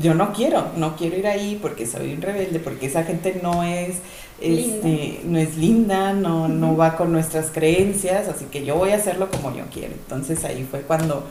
yo 0.01 0.13
no 0.13 0.33
quiero, 0.33 0.71
no 0.75 0.95
quiero 0.95 1.17
ir 1.17 1.27
ahí 1.27 1.59
porque 1.61 1.85
soy 1.85 2.13
un 2.13 2.21
rebelde, 2.21 2.59
porque 2.59 2.87
esa 2.87 3.03
gente 3.03 3.39
no 3.41 3.63
es, 3.63 3.97
este, 4.39 5.21
no 5.25 5.37
es 5.37 5.57
linda, 5.57 6.13
no, 6.13 6.47
no 6.47 6.75
va 6.75 6.95
con 6.95 7.11
nuestras 7.11 7.51
creencias, 7.51 8.27
así 8.27 8.45
que 8.45 8.65
yo 8.65 8.75
voy 8.75 8.91
a 8.91 8.95
hacerlo 8.95 9.29
como 9.29 9.55
yo 9.55 9.65
quiero. 9.73 9.93
Entonces 9.93 10.43
ahí 10.45 10.67
fue 10.69 10.81
cuando 10.81 11.23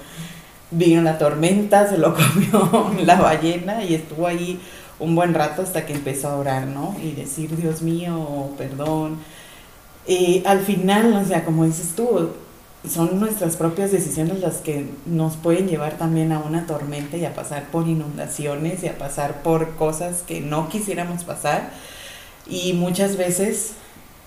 vino 0.71 1.03
la 1.03 1.19
tormenta, 1.19 1.89
se 1.89 1.99
lo 1.99 2.15
comió 2.61 2.93
la 3.05 3.17
ballena 3.17 3.85
y 3.85 3.95
estuvo 3.95 4.27
ahí 4.27 4.61
un 4.99 5.15
buen 5.15 5.35
rato 5.35 5.63
hasta 5.63 5.85
que 5.85 5.93
empezó 5.93 6.29
a 6.29 6.37
orar, 6.37 6.67
¿no? 6.67 6.97
Y 7.03 7.13
decir, 7.13 7.55
Dios 7.57 7.83
mío, 7.83 8.51
perdón. 8.57 9.19
Y 10.07 10.43
al 10.47 10.61
final, 10.61 11.13
o 11.15 11.25
sea, 11.25 11.45
como 11.45 11.65
dices 11.65 11.95
tú, 11.97 12.31
son 12.89 13.21
nuestras 13.21 13.57
propias 13.57 13.93
decisiones 13.93 14.41
las 14.41 14.57
que 14.57 14.89
nos 15.07 15.37
pueden 15.37 15.69
llevar 15.69 15.99
también 15.99 16.33
a 16.33 16.39
una 16.39 16.67
tormenta 16.67 17.17
y 17.17 17.25
a 17.25 17.35
pasar 17.35 17.71
por 17.71 17.89
inundaciones 17.89 18.83
y 18.83 18.89
a 18.89 18.99
pasar 18.99 19.43
por 19.43 19.77
cosas 19.77 20.23
que 20.27 20.41
no 20.41 20.69
quisiéramos 20.69 21.25
pasar. 21.25 21.71
Y 22.49 22.75
muchas 22.75 23.17
veces 23.17 23.73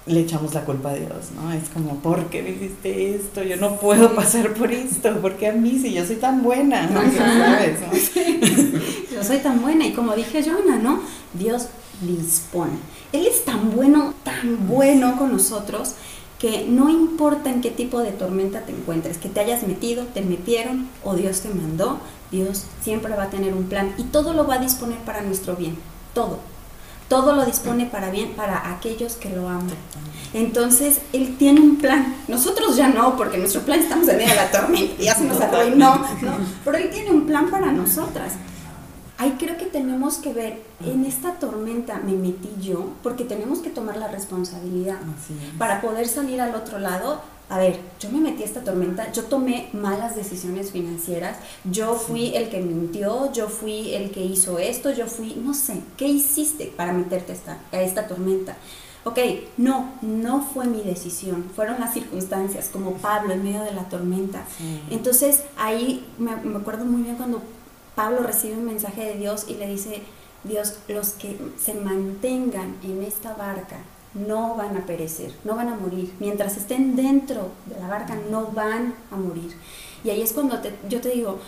le 0.05 0.21
echamos 0.21 0.53
la 0.53 0.65
culpa 0.65 0.89
a 0.89 0.95
Dios, 0.95 1.31
¿no? 1.35 1.53
Es 1.53 1.69
como, 1.69 1.99
¿por 1.99 2.29
qué 2.29 2.41
me 2.41 2.49
hiciste 2.49 3.15
esto? 3.15 3.43
Yo 3.43 3.57
no 3.57 3.77
puedo 3.77 4.15
pasar 4.15 4.53
por 4.53 4.71
esto, 4.71 5.21
¿por 5.21 5.37
qué 5.37 5.47
a 5.47 5.53
mí 5.53 5.79
si 5.79 5.93
yo 5.93 6.05
soy 6.05 6.15
tan 6.15 6.41
buena? 6.41 6.87
¿no? 6.87 7.01
yo 9.13 9.23
soy 9.23 9.37
tan 9.37 9.61
buena 9.61 9.85
y 9.85 9.93
como 9.93 10.15
dije 10.15 10.43
Jonah, 10.43 10.77
¿no? 10.77 11.01
Dios 11.33 11.67
dispone. 12.01 12.73
Él 13.11 13.27
es 13.27 13.45
tan 13.45 13.71
bueno, 13.71 14.13
tan 14.23 14.67
bueno 14.67 15.17
con 15.17 15.31
nosotros 15.31 15.95
que 16.39 16.65
no 16.67 16.89
importa 16.89 17.49
en 17.49 17.61
qué 17.61 17.69
tipo 17.69 17.99
de 17.99 18.11
tormenta 18.11 18.61
te 18.61 18.71
encuentres, 18.71 19.17
que 19.17 19.29
te 19.29 19.41
hayas 19.41 19.63
metido, 19.63 20.05
te 20.05 20.21
metieron 20.21 20.87
o 21.03 21.13
Dios 21.15 21.41
te 21.41 21.49
mandó, 21.49 21.99
Dios 22.31 22.63
siempre 22.81 23.13
va 23.13 23.23
a 23.23 23.29
tener 23.29 23.53
un 23.53 23.65
plan 23.65 23.93
y 23.97 24.03
todo 24.03 24.33
lo 24.33 24.47
va 24.47 24.55
a 24.55 24.59
disponer 24.59 24.97
para 24.99 25.21
nuestro 25.21 25.55
bien, 25.55 25.77
todo. 26.13 26.39
Todo 27.09 27.33
lo 27.33 27.43
dispone 27.43 27.87
para 27.87 28.11
bien 28.11 28.33
para 28.33 28.71
aquellos 28.71 29.15
que 29.15 29.29
lo 29.29 29.49
aman. 29.49 29.73
Entonces, 30.35 30.99
Él 31.11 31.37
tiene 31.39 31.59
un 31.59 31.77
plan. 31.77 32.15
Nosotros 32.27 32.75
ya 32.75 32.87
no, 32.87 33.17
porque 33.17 33.39
nuestro 33.39 33.61
plan 33.61 33.79
estamos 33.79 34.07
en 34.09 34.17
medio 34.17 34.29
de 34.29 34.35
la 34.35 34.51
tormenta 34.51 35.01
y 35.01 35.05
ya 35.05 35.15
se 35.15 35.23
nos 35.23 35.41
arruinó, 35.41 35.95
¿no? 36.21 36.37
Pero 36.63 36.77
Él 36.77 36.91
tiene 36.91 37.09
un 37.09 37.25
plan 37.25 37.49
para 37.49 37.71
nosotras 37.71 38.33
ahí 39.19 39.35
creo 39.37 39.57
que 39.57 39.65
tenemos 39.65 40.17
que 40.17 40.33
ver, 40.33 40.63
en 40.83 41.05
esta 41.05 41.33
tormenta 41.33 41.99
me 42.03 42.13
metí 42.13 42.49
yo, 42.61 42.93
porque 43.03 43.25
tenemos 43.25 43.59
que 43.59 43.69
tomar 43.69 43.97
la 43.97 44.07
responsabilidad 44.07 44.97
para 45.57 45.81
poder 45.81 46.07
salir 46.07 46.41
al 46.41 46.55
otro 46.55 46.79
lado. 46.79 47.21
A 47.49 47.57
ver, 47.57 47.79
yo 47.99 48.09
me 48.11 48.21
metí 48.21 48.43
a 48.43 48.45
esta 48.45 48.63
tormenta, 48.63 49.11
yo 49.11 49.23
tomé 49.23 49.69
malas 49.73 50.15
decisiones 50.15 50.71
financieras, 50.71 51.35
yo 51.63 51.95
fui 51.95 52.35
el 52.35 52.49
que 52.49 52.61
mintió, 52.61 53.31
yo 53.33 53.49
fui 53.49 53.93
el 53.93 54.11
que 54.11 54.23
hizo 54.23 54.57
esto, 54.59 54.91
yo 54.91 55.07
fui, 55.07 55.33
no 55.43 55.53
sé, 55.53 55.81
¿qué 55.97 56.07
hiciste 56.07 56.67
para 56.67 56.93
meterte 56.93 57.31
a 57.31 57.35
esta, 57.35 57.57
a 57.71 57.81
esta 57.81 58.07
tormenta? 58.07 58.55
Ok, 59.03 59.17
no, 59.57 59.93
no 60.01 60.43
fue 60.53 60.65
mi 60.65 60.81
decisión, 60.81 61.45
fueron 61.55 61.79
las 61.79 61.93
circunstancias, 61.93 62.69
como 62.71 62.93
Pablo 62.93 63.33
en 63.33 63.43
medio 63.43 63.63
de 63.63 63.73
la 63.73 63.89
tormenta. 63.89 64.43
Entonces 64.91 65.41
ahí 65.57 66.05
me, 66.19 66.35
me 66.35 66.59
acuerdo 66.59 66.85
muy 66.85 67.01
bien 67.01 67.15
cuando 67.15 67.41
Pablo 67.99 68.21
recibe 68.21 68.53
un 68.53 68.63
mensaje 68.63 69.03
de 69.03 69.15
Dios 69.15 69.43
y 69.49 69.55
le 69.55 69.67
dice, 69.67 70.01
Dios, 70.45 70.75
los 70.87 71.09
que 71.09 71.37
se 71.61 71.73
mantengan 71.73 72.77
en 72.81 73.03
esta 73.03 73.33
barca 73.33 73.75
no 74.13 74.55
van 74.55 74.77
a 74.77 74.85
perecer, 74.85 75.33
no 75.43 75.57
van 75.57 75.67
a 75.67 75.75
morir. 75.75 76.13
Mientras 76.21 76.55
estén 76.55 76.95
dentro 76.95 77.51
de 77.65 77.77
la 77.77 77.89
barca 77.89 78.15
no 78.31 78.51
van 78.53 78.95
a 79.11 79.17
morir. 79.17 79.53
Y 80.05 80.11
ahí 80.11 80.21
es 80.21 80.31
cuando 80.31 80.61
yo 80.87 81.01
te 81.01 81.09
digo, 81.09 81.39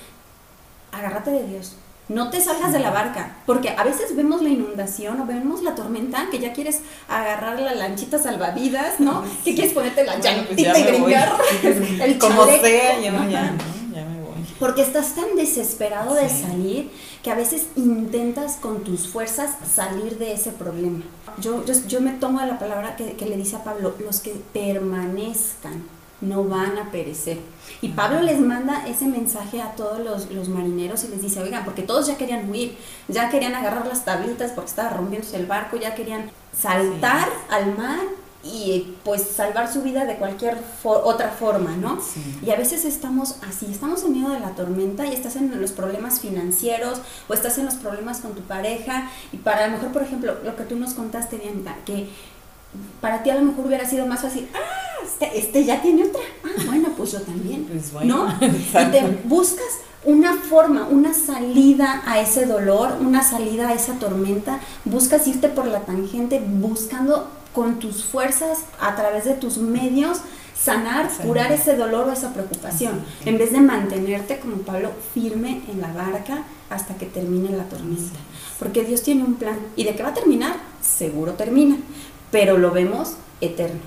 agárrate 0.92 1.32
de 1.32 1.48
Dios. 1.48 1.78
No 2.10 2.30
te 2.30 2.42
salgas 2.42 2.74
de 2.74 2.80
la 2.80 2.90
barca, 2.90 3.38
porque 3.46 3.70
a 3.70 3.86
veces 3.86 4.14
vemos 4.14 4.42
la 4.42 4.50
inundación 4.50 5.22
o 5.22 5.26
vemos 5.26 5.64
la 5.64 5.74
tormenta 5.74 6.28
que 6.30 6.40
ya 6.40 6.52
quieres 6.52 6.82
agarrar 7.08 7.62
la 7.62 7.76
lanchita 7.76 8.20
salvavidas, 8.20 9.00
¿no? 9.00 9.24
Que 9.46 9.56
quieres 9.56 9.72
ponerte 9.72 10.04
la 10.04 10.20
llantita 10.20 10.74
pues 10.74 10.80
y 10.80 10.84
brincar 10.84 11.38
el 12.02 12.18
Como 12.18 12.46
sea, 12.46 13.00
ya 13.00 13.12
no, 13.14 13.30
ya 13.30 13.56
porque 14.62 14.84
estás 14.84 15.16
tan 15.16 15.36
desesperado 15.36 16.14
de 16.14 16.30
salir 16.30 16.92
que 17.24 17.32
a 17.32 17.36
veces 17.36 17.66
intentas 17.76 18.58
con 18.58 18.84
tus 18.84 19.08
fuerzas 19.08 19.56
salir 19.68 20.20
de 20.20 20.34
ese 20.34 20.52
problema. 20.52 21.02
Yo, 21.40 21.64
yo, 21.66 22.00
me 22.00 22.12
tomo 22.12 22.40
la 22.46 22.60
palabra 22.60 22.96
que, 22.96 23.26
le 23.26 23.38
dice 23.38 23.56
a 23.56 23.64
Pablo, 23.64 23.96
los 24.00 24.20
que 24.20 24.40
permanezcan 24.54 25.84
no 26.22 26.44
van 26.44 26.78
a 26.78 26.92
perecer. 26.92 27.40
Y 27.82 27.90
Pablo 27.90 28.22
les 28.22 28.40
manda 28.40 28.88
ese 28.88 29.08
mensaje 29.08 29.64
a 29.64 29.72
todos 29.72 30.00
los, 30.00 30.30
los, 30.30 30.48
marineros 30.48 31.06
y 31.06 31.08
les 31.08 31.24
dice, 31.24 31.42
oigan, 31.42 31.66
porque 31.66 31.82
todos 31.82 32.06
ya 32.06 32.16
querían 32.16 32.48
huir, 32.48 32.78
ya 33.08 33.32
querían 33.32 33.56
agarrar 33.56 33.88
las 33.88 34.06
tablitas 34.06 34.52
porque 34.52 34.70
estaba 34.70 34.90
rompiéndose 34.90 35.38
el 35.38 35.48
barco, 35.48 35.78
ya 35.78 35.96
querían 35.96 36.30
saltar 36.56 37.30
al 37.50 37.76
mar 37.76 37.98
y 38.44 38.96
pues 39.04 39.22
salvar 39.24 39.72
su 39.72 39.82
vida 39.82 40.06
de 40.06 40.16
cualquier 40.16 40.58
otra 40.84 41.30
forma, 41.30 41.78
¿no? 41.78 42.00
Y 42.44 42.50
a 42.50 42.56
veces 42.56 42.86
estamos 42.86 43.36
así, 43.48 43.68
estamos 43.70 44.04
en 44.04 44.14
medio 44.14 44.30
de 44.30 44.40
la 44.40 44.52
tormenta 44.52 45.06
y 45.06 45.14
estás 45.14 45.36
en 45.36 45.62
los 45.62 45.72
problemas 45.72 46.20
financieros 46.20 47.02
o 47.28 47.34
estás 47.34 47.58
en 47.60 47.66
los 47.66 47.76
problemas 47.76 48.20
con 48.20 48.34
tu 48.34 48.42
pareja 48.42 49.10
y 49.32 49.38
para 49.38 49.66
a 49.66 49.68
lo 49.68 49.74
mejor, 49.74 49.92
por 49.92 50.02
ejemplo, 50.02 50.36
lo 50.44 50.56
que 50.56 50.64
tú 50.64 50.76
nos 50.76 50.94
contaste, 50.94 51.38
Bianca, 51.38 51.76
que 51.86 52.10
para 53.00 53.22
ti 53.22 53.30
a 53.30 53.36
lo 53.36 53.44
mejor 53.44 53.68
hubiera 53.68 53.88
sido 53.88 54.08
más 54.08 54.22
fácil, 54.22 54.48
ah, 54.56 55.06
este, 55.06 55.38
este 55.38 55.66
ya 55.66 55.82
tiene 55.82 56.06
otra, 56.06 56.22
ah, 56.44 56.64
bueno, 56.66 56.90
pues 56.98 57.12
yo 57.12 57.22
también, 57.22 57.66
pues 57.66 57.94
¿no? 58.06 58.28
Y 58.42 58.92
te 58.92 59.20
buscas 59.26 59.82
una 60.04 60.38
forma, 60.38 60.88
una 60.88 61.14
salida 61.14 62.02
a 62.08 62.20
ese 62.20 62.48
dolor, 62.48 62.98
una 63.02 63.24
salida 63.24 63.70
a 63.70 63.74
esa 63.74 64.00
tormenta, 64.00 64.60
buscas 64.84 65.28
irte 65.28 65.48
por 65.48 65.68
la 65.68 65.82
tangente 65.82 66.42
buscando 66.44 67.30
con 67.54 67.80
tus 67.80 68.04
fuerzas, 68.04 68.60
a 68.80 68.96
través 68.96 69.26
de 69.26 69.34
tus 69.34 69.58
medios, 69.58 70.20
sanar, 70.56 71.10
curar 71.24 71.52
ese 71.52 71.76
dolor 71.76 72.08
o 72.08 72.12
esa 72.12 72.34
preocupación, 72.34 73.04
en 73.26 73.38
vez 73.38 73.52
de 73.52 73.62
mantenerte 73.62 74.40
como 74.40 74.58
Pablo 74.58 74.92
firme 75.14 75.62
en 75.72 75.82
la 75.82 75.92
barca 75.92 76.44
hasta 76.70 76.96
que 76.96 77.06
termine 77.06 77.56
la 77.56 77.64
tormenta. 77.64 78.20
Porque 78.60 78.84
Dios 78.84 79.02
tiene 79.02 79.24
un 79.24 79.36
plan 79.36 79.58
y 79.76 79.84
de 79.84 79.96
qué 79.96 80.04
va 80.04 80.10
a 80.10 80.14
terminar, 80.14 80.56
seguro 80.82 81.34
termina, 81.34 81.78
pero 82.32 82.58
lo 82.58 82.72
vemos 82.72 83.14
eterno. 83.42 83.82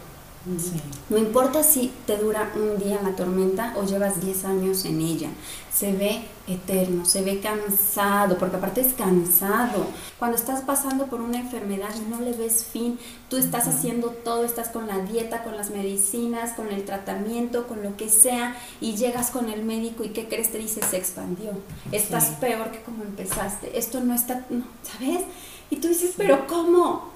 No 1.08 1.16
importa 1.16 1.62
si 1.62 1.90
te 2.06 2.18
dura 2.18 2.52
un 2.54 2.78
día 2.78 3.00
la 3.02 3.16
tormenta 3.16 3.72
o 3.76 3.84
llevas 3.84 4.20
10 4.20 4.44
años 4.44 4.84
en 4.84 5.00
ella, 5.00 5.30
se 5.72 5.92
ve 5.92 6.22
eterno, 6.46 7.06
se 7.06 7.22
ve 7.22 7.40
cansado, 7.40 8.36
porque 8.36 8.56
aparte 8.56 8.82
es 8.82 8.92
cansado. 8.92 9.86
Cuando 10.18 10.36
estás 10.36 10.60
pasando 10.60 11.06
por 11.06 11.22
una 11.22 11.38
enfermedad 11.38 11.88
y 11.96 12.10
no 12.10 12.20
le 12.20 12.32
ves 12.32 12.64
fin, 12.64 12.98
tú 13.30 13.38
estás 13.38 13.66
haciendo 13.66 14.08
todo, 14.08 14.44
estás 14.44 14.68
con 14.68 14.86
la 14.86 14.98
dieta, 14.98 15.42
con 15.44 15.56
las 15.56 15.70
medicinas, 15.70 16.52
con 16.52 16.68
el 16.68 16.84
tratamiento, 16.84 17.66
con 17.66 17.82
lo 17.82 17.96
que 17.96 18.10
sea, 18.10 18.54
y 18.82 18.96
llegas 18.96 19.30
con 19.30 19.48
el 19.48 19.64
médico 19.64 20.04
y 20.04 20.10
¿qué 20.10 20.28
crees? 20.28 20.52
Te 20.52 20.58
dice, 20.58 20.82
se 20.82 20.98
expandió, 20.98 21.52
estás 21.90 22.26
peor 22.40 22.70
que 22.70 22.82
como 22.82 23.02
empezaste, 23.02 23.78
esto 23.78 24.00
no 24.00 24.14
está, 24.14 24.44
¿sabes? 24.82 25.22
Y 25.70 25.76
tú 25.76 25.88
dices, 25.88 26.12
pero 26.16 26.46
¿cómo? 26.46 27.13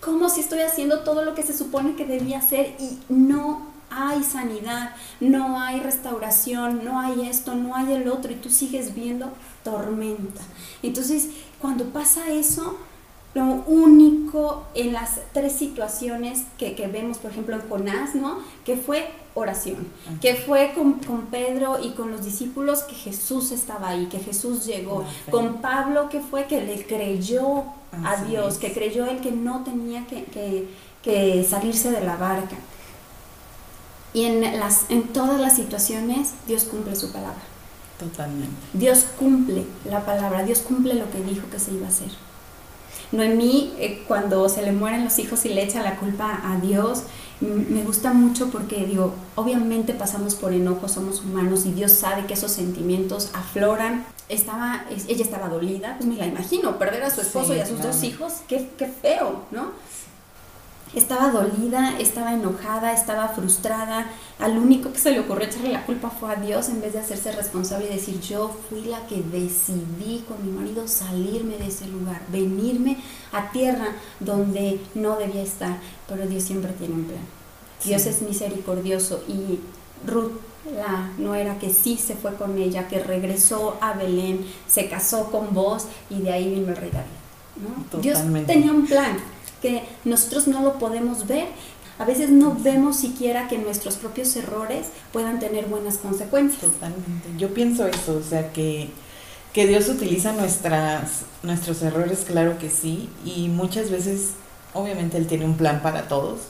¿Cómo 0.00 0.30
si 0.30 0.40
estoy 0.40 0.60
haciendo 0.60 1.00
todo 1.00 1.24
lo 1.24 1.34
que 1.34 1.42
se 1.42 1.56
supone 1.56 1.94
que 1.94 2.06
debía 2.06 2.38
hacer 2.38 2.74
y 2.78 2.98
no 3.12 3.68
hay 3.90 4.22
sanidad, 4.22 4.94
no 5.20 5.60
hay 5.60 5.80
restauración, 5.80 6.84
no 6.84 7.00
hay 7.00 7.28
esto, 7.28 7.54
no 7.54 7.74
hay 7.74 7.92
el 7.92 8.08
otro 8.08 8.32
y 8.32 8.36
tú 8.36 8.48
sigues 8.48 8.94
viendo 8.94 9.30
tormenta? 9.62 10.40
Entonces, 10.82 11.28
cuando 11.60 11.84
pasa 11.86 12.30
eso, 12.30 12.78
lo 13.34 13.44
único 13.44 14.64
en 14.74 14.92
las 14.92 15.20
tres 15.32 15.52
situaciones 15.52 16.44
que, 16.58 16.74
vemos, 16.92 17.18
por 17.18 17.30
ejemplo, 17.30 17.54
en 17.54 17.68
Jonás, 17.68 18.14
¿no? 18.14 18.38
Que 18.64 18.76
fue 18.76 19.08
oración, 19.34 19.86
que 20.20 20.34
fue 20.34 20.72
con, 20.74 21.26
Pedro 21.26 21.78
y 21.82 21.90
con 21.90 22.10
los 22.10 22.24
discípulos 22.24 22.82
que 22.82 22.94
Jesús 22.94 23.52
estaba 23.52 23.88
ahí, 23.88 24.06
que 24.06 24.18
Jesús 24.18 24.66
llegó, 24.66 25.04
con 25.30 25.60
Pablo 25.60 26.08
que 26.08 26.20
fue 26.20 26.46
que 26.46 26.60
le 26.60 26.84
creyó 26.84 27.64
a 28.04 28.24
Dios, 28.24 28.58
que 28.58 28.72
creyó 28.72 29.06
él 29.06 29.20
que 29.20 29.32
no 29.32 29.62
tenía 29.64 30.06
que, 30.06 30.68
que, 31.02 31.46
salirse 31.48 31.90
de 31.90 32.00
la 32.00 32.16
barca. 32.16 32.56
Y 34.12 34.24
en, 34.24 34.58
las, 34.58 34.90
en 34.90 35.04
todas 35.04 35.40
las 35.40 35.54
situaciones 35.54 36.34
Dios 36.46 36.64
cumple 36.64 36.96
su 36.96 37.12
palabra. 37.12 37.42
Totalmente. 37.98 38.56
Dios 38.72 39.04
cumple 39.18 39.64
la 39.84 40.04
palabra, 40.04 40.42
Dios 40.42 40.60
cumple 40.60 40.94
lo 40.94 41.10
que 41.10 41.22
dijo 41.22 41.48
que 41.50 41.58
se 41.58 41.72
iba 41.72 41.86
a 41.86 41.90
hacer. 41.90 42.08
Noemí, 43.12 43.74
eh, 43.78 44.04
cuando 44.06 44.48
se 44.48 44.62
le 44.62 44.72
mueren 44.72 45.04
los 45.04 45.18
hijos 45.18 45.44
y 45.44 45.48
le 45.48 45.64
echa 45.64 45.82
la 45.82 45.96
culpa 45.96 46.40
a 46.44 46.58
Dios, 46.60 47.02
me 47.40 47.82
gusta 47.82 48.12
mucho 48.12 48.50
porque 48.50 48.86
digo, 48.86 49.14
obviamente 49.34 49.94
pasamos 49.94 50.34
por 50.34 50.52
enojo, 50.52 50.88
somos 50.88 51.20
humanos 51.20 51.64
y 51.64 51.72
Dios 51.72 51.92
sabe 51.92 52.26
que 52.26 52.34
esos 52.34 52.52
sentimientos 52.52 53.30
afloran. 53.32 54.04
Estaba, 54.28 54.84
ella 55.08 55.24
estaba 55.24 55.48
dolida, 55.48 55.96
pues 55.96 56.08
me 56.08 56.16
la 56.16 56.26
imagino, 56.26 56.78
perder 56.78 57.02
a 57.02 57.10
su 57.10 57.20
esposo 57.20 57.54
y 57.54 57.58
a 57.58 57.66
sus 57.66 57.82
dos 57.82 58.02
hijos, 58.04 58.34
qué, 58.46 58.70
qué 58.78 58.86
feo, 58.86 59.42
¿no? 59.50 59.72
Estaba 60.94 61.30
dolida, 61.30 61.98
estaba 62.00 62.32
enojada, 62.32 62.92
estaba 62.92 63.28
frustrada. 63.28 64.06
Al 64.40 64.58
único 64.58 64.92
que 64.92 64.98
se 64.98 65.12
le 65.12 65.20
ocurrió 65.20 65.46
echarle 65.46 65.70
la 65.70 65.86
culpa 65.86 66.10
fue 66.10 66.32
a 66.32 66.36
Dios 66.36 66.68
en 66.68 66.80
vez 66.80 66.94
de 66.94 66.98
hacerse 66.98 67.30
responsable 67.30 67.86
y 67.86 67.94
decir, 67.94 68.20
yo 68.20 68.50
fui 68.68 68.82
la 68.82 69.06
que 69.06 69.22
decidí 69.22 70.24
con 70.26 70.44
mi 70.44 70.50
marido 70.50 70.88
salirme 70.88 71.58
de 71.58 71.68
ese 71.68 71.86
lugar, 71.86 72.22
venirme 72.28 72.98
a 73.32 73.52
tierra 73.52 73.92
donde 74.18 74.80
no 74.94 75.16
debía 75.16 75.42
estar. 75.42 75.78
Pero 76.08 76.26
Dios 76.26 76.42
siempre 76.42 76.72
tiene 76.72 76.94
un 76.94 77.04
plan. 77.04 77.22
Dios 77.84 78.06
es 78.06 78.22
misericordioso 78.22 79.22
y 79.28 79.60
Ruth, 80.06 80.32
la 80.74 81.38
era 81.38 81.58
que 81.58 81.70
sí 81.70 81.96
se 81.96 82.16
fue 82.16 82.34
con 82.34 82.58
ella, 82.58 82.88
que 82.88 82.98
regresó 82.98 83.78
a 83.80 83.92
Belén, 83.92 84.44
se 84.66 84.88
casó 84.88 85.30
con 85.30 85.54
vos 85.54 85.86
y 86.10 86.20
de 86.20 86.32
ahí 86.32 86.50
vino 86.50 86.68
el 86.70 86.76
rey 86.76 86.90
David. 86.90 88.02
Dios 88.02 88.18
tenía 88.46 88.72
un 88.72 88.86
plan 88.86 89.18
que 89.60 89.84
nosotros 90.04 90.48
no 90.48 90.62
lo 90.62 90.78
podemos 90.78 91.26
ver. 91.26 91.48
A 91.98 92.04
veces 92.04 92.30
no 92.30 92.56
vemos 92.58 92.96
siquiera 92.96 93.46
que 93.48 93.58
nuestros 93.58 93.96
propios 93.96 94.34
errores 94.36 94.86
puedan 95.12 95.38
tener 95.38 95.66
buenas 95.66 95.98
consecuencias. 95.98 96.72
Totalmente. 96.72 97.28
Yo 97.36 97.52
pienso 97.52 97.86
eso, 97.86 98.16
o 98.16 98.22
sea, 98.22 98.52
que, 98.52 98.88
que 99.52 99.66
Dios 99.66 99.88
utiliza 99.88 100.32
nuestras, 100.32 101.24
nuestros 101.42 101.82
errores, 101.82 102.24
claro 102.26 102.58
que 102.58 102.70
sí, 102.70 103.10
y 103.24 103.48
muchas 103.48 103.90
veces, 103.90 104.30
obviamente, 104.72 105.18
Él 105.18 105.26
tiene 105.26 105.44
un 105.44 105.56
plan 105.56 105.82
para 105.82 106.08
todos. 106.08 106.40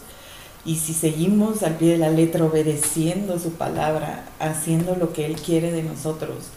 Y 0.65 0.77
si 0.77 0.93
seguimos 0.93 1.63
al 1.63 1.77
pie 1.77 1.93
de 1.93 1.99
la 1.99 2.11
letra 2.11 2.45
obedeciendo 2.45 3.39
su 3.39 3.55
palabra, 3.55 4.27
haciendo 4.39 4.95
lo 4.95 5.13
que 5.13 5.27
Él 5.27 5.35
quiere 5.35 5.73
de 5.73 5.83
nosotros, 5.83 6.49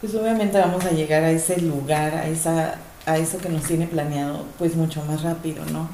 pues 0.00 0.16
obviamente 0.16 0.58
vamos 0.58 0.84
a 0.84 0.90
llegar 0.90 1.22
a 1.22 1.30
ese 1.30 1.60
lugar, 1.60 2.14
a 2.14 2.26
esa 2.26 2.78
a 3.06 3.18
eso 3.18 3.38
que 3.38 3.48
nos 3.48 3.64
tiene 3.64 3.86
planeado, 3.86 4.44
pues 4.58 4.76
mucho 4.76 5.04
más 5.04 5.22
rápido, 5.22 5.64
¿no? 5.66 5.88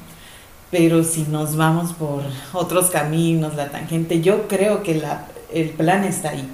Pero 0.71 1.03
si 1.03 1.23
nos 1.23 1.55
vamos 1.55 1.93
por 1.93 2.21
otros 2.53 2.89
caminos, 2.89 3.55
la 3.55 3.69
tangente, 3.69 4.21
yo 4.21 4.47
creo 4.47 4.83
que 4.83 4.95
la, 4.95 5.25
el 5.51 5.71
plan 5.71 6.03
está 6.03 6.29
ahí. 6.29 6.47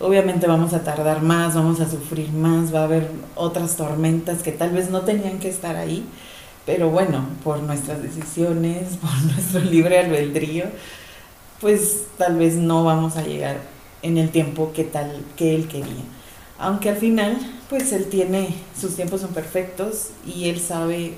Obviamente 0.00 0.46
vamos 0.46 0.74
a 0.74 0.84
tardar 0.84 1.22
más, 1.22 1.54
vamos 1.54 1.80
a 1.80 1.90
sufrir 1.90 2.30
más, 2.32 2.74
va 2.74 2.80
a 2.80 2.84
haber 2.84 3.10
otras 3.34 3.76
tormentas 3.76 4.42
que 4.42 4.52
tal 4.52 4.70
vez 4.70 4.90
no 4.90 5.02
tenían 5.02 5.38
que 5.38 5.48
estar 5.48 5.76
ahí, 5.76 6.04
pero 6.66 6.90
bueno, 6.90 7.26
por 7.42 7.62
nuestras 7.62 8.02
decisiones, 8.02 8.96
por 9.00 9.10
nuestro 9.32 9.60
libre 9.60 9.98
albedrío, 9.98 10.66
pues 11.60 12.04
tal 12.18 12.36
vez 12.36 12.54
no 12.54 12.84
vamos 12.84 13.16
a 13.16 13.22
llegar 13.22 13.56
en 14.02 14.18
el 14.18 14.30
tiempo 14.30 14.72
que 14.72 14.84
tal 14.84 15.24
que 15.36 15.54
él 15.54 15.68
quería. 15.68 16.04
Aunque 16.58 16.90
al 16.90 16.96
final, 16.96 17.38
pues 17.70 17.92
él 17.92 18.08
tiene, 18.08 18.54
sus 18.78 18.96
tiempos 18.96 19.20
son 19.20 19.30
perfectos 19.30 20.08
y 20.26 20.48
él 20.48 20.60
sabe 20.60 21.16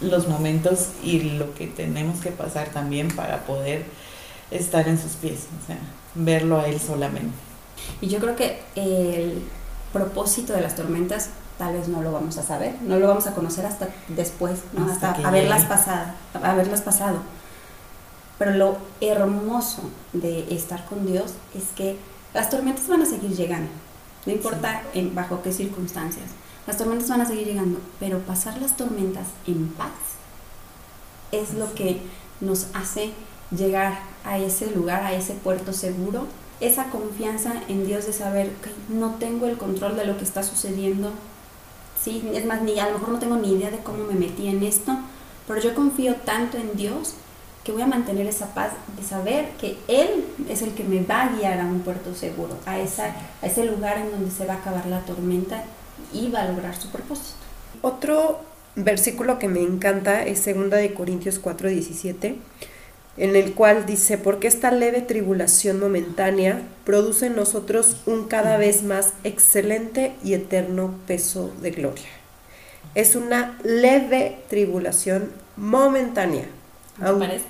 los 0.00 0.26
momentos 0.26 0.88
y 1.04 1.20
lo 1.20 1.54
que 1.54 1.68
tenemos 1.68 2.20
que 2.20 2.30
pasar 2.30 2.70
también 2.70 3.08
para 3.08 3.44
poder 3.44 3.84
estar 4.50 4.88
en 4.88 5.00
sus 5.00 5.12
pies, 5.12 5.46
o 5.62 5.66
sea, 5.66 5.78
verlo 6.16 6.58
a 6.58 6.66
él 6.66 6.80
solamente. 6.80 7.34
Y 8.00 8.08
yo 8.08 8.18
creo 8.18 8.34
que 8.34 8.60
el 8.74 9.42
propósito 9.92 10.54
de 10.54 10.60
las 10.60 10.74
tormentas 10.74 11.30
tal 11.56 11.74
vez 11.74 11.88
no 11.88 12.02
lo 12.02 12.10
vamos 12.10 12.38
a 12.38 12.42
saber, 12.42 12.74
no 12.82 12.98
lo 12.98 13.06
vamos 13.06 13.26
a 13.26 13.34
conocer 13.34 13.66
hasta 13.66 13.88
después, 14.08 14.60
¿no? 14.72 14.90
hasta, 14.90 15.12
haberlas 15.12 15.66
pasado, 15.66 16.06
haberlas 16.42 16.80
pasado. 16.80 17.18
Pero 18.38 18.52
lo 18.52 18.78
hermoso 19.00 19.82
de 20.14 20.52
estar 20.52 20.84
con 20.86 21.06
Dios 21.06 21.34
es 21.54 21.64
que 21.76 21.96
las 22.32 22.48
tormentas 22.48 22.88
van 22.88 23.02
a 23.02 23.06
seguir 23.06 23.36
llegando 23.36 23.70
no 24.26 24.32
importa 24.32 24.82
en, 24.94 25.14
bajo 25.14 25.42
qué 25.42 25.52
circunstancias. 25.52 26.26
Las 26.66 26.76
tormentas 26.76 27.08
van 27.08 27.22
a 27.22 27.26
seguir 27.26 27.46
llegando, 27.46 27.80
pero 27.98 28.18
pasar 28.20 28.60
las 28.60 28.76
tormentas 28.76 29.26
en 29.46 29.68
paz 29.68 29.90
es 31.32 31.54
lo 31.54 31.72
que 31.74 32.00
nos 32.40 32.66
hace 32.74 33.12
llegar 33.56 34.00
a 34.24 34.38
ese 34.38 34.70
lugar, 34.70 35.02
a 35.04 35.14
ese 35.14 35.34
puerto 35.34 35.72
seguro, 35.72 36.26
esa 36.60 36.90
confianza 36.90 37.54
en 37.68 37.86
Dios 37.86 38.06
de 38.06 38.12
saber 38.12 38.50
que 38.62 38.70
no 38.92 39.14
tengo 39.14 39.46
el 39.46 39.56
control 39.56 39.96
de 39.96 40.04
lo 40.04 40.18
que 40.18 40.24
está 40.24 40.42
sucediendo. 40.42 41.10
Sí, 42.00 42.22
es 42.34 42.44
más, 42.46 42.62
ni 42.62 42.78
a 42.78 42.86
lo 42.86 42.94
mejor 42.94 43.10
no 43.10 43.18
tengo 43.18 43.36
ni 43.36 43.52
idea 43.52 43.70
de 43.70 43.78
cómo 43.78 44.04
me 44.04 44.14
metí 44.14 44.48
en 44.48 44.62
esto, 44.62 44.98
pero 45.46 45.60
yo 45.60 45.74
confío 45.74 46.16
tanto 46.16 46.56
en 46.56 46.76
Dios 46.76 47.14
voy 47.72 47.82
a 47.82 47.86
mantener 47.86 48.26
esa 48.26 48.54
paz 48.54 48.70
de 48.96 49.06
saber 49.06 49.50
que 49.60 49.76
Él 49.88 50.24
es 50.48 50.62
el 50.62 50.72
que 50.72 50.84
me 50.84 51.02
va 51.02 51.22
a 51.22 51.36
guiar 51.36 51.60
a 51.60 51.66
un 51.66 51.80
puerto 51.80 52.14
seguro, 52.14 52.56
a, 52.66 52.78
esa, 52.78 53.14
a 53.42 53.46
ese 53.46 53.64
lugar 53.64 53.98
en 53.98 54.10
donde 54.10 54.30
se 54.30 54.46
va 54.46 54.54
a 54.54 54.56
acabar 54.58 54.86
la 54.86 55.00
tormenta 55.00 55.64
y 56.12 56.30
va 56.30 56.42
a 56.42 56.48
lograr 56.48 56.74
su 56.76 56.90
propósito. 56.90 57.36
Otro 57.82 58.40
versículo 58.76 59.38
que 59.38 59.48
me 59.48 59.60
encanta 59.60 60.22
es 60.24 60.44
2 60.44 60.70
de 60.70 60.94
Corintios 60.94 61.40
4:17, 61.42 62.36
en 63.16 63.36
el 63.36 63.54
cual 63.54 63.86
dice, 63.86 64.18
porque 64.18 64.48
esta 64.48 64.70
leve 64.70 65.02
tribulación 65.02 65.80
momentánea 65.80 66.62
produce 66.84 67.26
en 67.26 67.36
nosotros 67.36 67.96
un 68.06 68.28
cada 68.28 68.56
vez 68.56 68.82
más 68.82 69.12
excelente 69.24 70.12
y 70.24 70.34
eterno 70.34 70.94
peso 71.06 71.52
de 71.60 71.70
gloria. 71.70 72.08
Es 72.94 73.16
una 73.16 73.58
leve 73.62 74.38
tribulación 74.48 75.30
momentánea 75.56 76.46
aunque, 77.00 77.42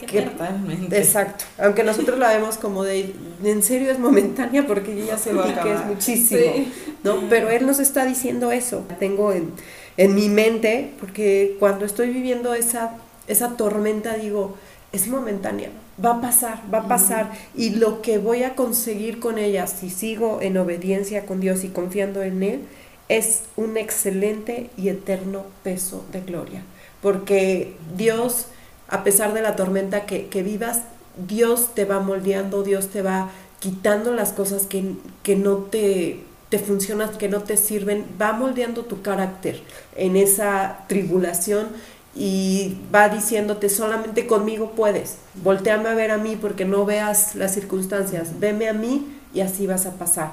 Exacto. 0.92 1.44
Aunque 1.58 1.82
nosotros 1.82 2.18
la 2.18 2.28
vemos 2.28 2.56
como 2.56 2.84
de, 2.84 3.14
en 3.42 3.62
serio 3.62 3.90
es 3.90 3.98
momentánea 3.98 4.66
porque 4.66 5.04
ya 5.04 5.18
sé 5.18 5.30
que 5.30 5.72
es 5.72 5.84
muchísimo, 5.86 6.66
¿no? 7.02 7.28
Pero 7.28 7.50
él 7.50 7.66
nos 7.66 7.80
está 7.80 8.04
diciendo 8.04 8.52
eso. 8.52 8.84
Tengo 8.98 9.32
en, 9.32 9.52
en, 9.96 10.14
mi 10.14 10.28
mente, 10.28 10.92
porque 11.00 11.56
cuando 11.58 11.84
estoy 11.84 12.10
viviendo 12.10 12.54
esa, 12.54 12.96
esa 13.26 13.56
tormenta 13.56 14.14
digo, 14.14 14.56
es 14.92 15.08
momentánea, 15.08 15.70
va 16.04 16.16
a 16.16 16.20
pasar, 16.20 16.62
va 16.72 16.78
a 16.78 16.88
pasar. 16.88 17.32
Y 17.54 17.70
lo 17.70 18.02
que 18.02 18.18
voy 18.18 18.42
a 18.42 18.54
conseguir 18.54 19.20
con 19.20 19.38
ella, 19.38 19.66
si 19.66 19.90
sigo 19.90 20.40
en 20.40 20.56
obediencia 20.56 21.26
con 21.26 21.40
Dios 21.40 21.64
y 21.64 21.68
confiando 21.68 22.22
en 22.22 22.42
Él, 22.42 22.60
es 23.08 23.42
un 23.56 23.76
excelente 23.76 24.70
y 24.76 24.88
eterno 24.88 25.44
peso 25.64 26.04
de 26.12 26.20
gloria. 26.20 26.62
Porque 27.02 27.74
Dios 27.96 28.46
a 28.90 29.05
pesar 29.05 29.33
de 29.33 29.42
la 29.42 29.57
tormenta 29.57 30.05
que, 30.05 30.42
vivas, 30.42 30.83
Dios 31.29 31.74
te 31.74 31.85
va 31.85 32.00
moldeando, 32.00 32.62
Dios 32.62 32.88
te 32.88 33.03
va 33.03 33.31
quitando 33.61 34.12
las 34.12 34.33
cosas 34.33 34.66
que, 34.66 34.94
que 35.22 35.37
no 35.37 35.57
te, 35.57 36.20
te 36.48 36.59
funcionan, 36.59 37.16
que 37.16 37.29
no 37.29 37.42
te 37.42 37.57
sirven, 37.57 38.05
va 38.20 38.33
moldeando 38.33 38.85
tu 38.85 39.00
carácter 39.03 39.62
en 39.96 40.16
esa 40.16 40.85
tribulación 40.88 41.68
y 42.14 42.76
va 42.92 43.09
diciéndote 43.09 43.68
solamente 43.68 44.26
conmigo 44.26 44.72
puedes, 44.72 45.18
volteame 45.44 45.88
a 45.88 45.94
ver 45.94 46.11
a 46.11 46.18
mí 46.18 46.37
porque 46.40 46.64
no 46.64 46.85
veas 46.85 47.37
las 47.37 47.55
circunstancias, 47.55 48.40
veme 48.40 48.68
a 48.68 48.72
mí 48.72 49.07
y 49.33 49.40
así 49.40 49.66
vas 49.66 49.87
a 49.87 49.92
pasar. 49.92 50.33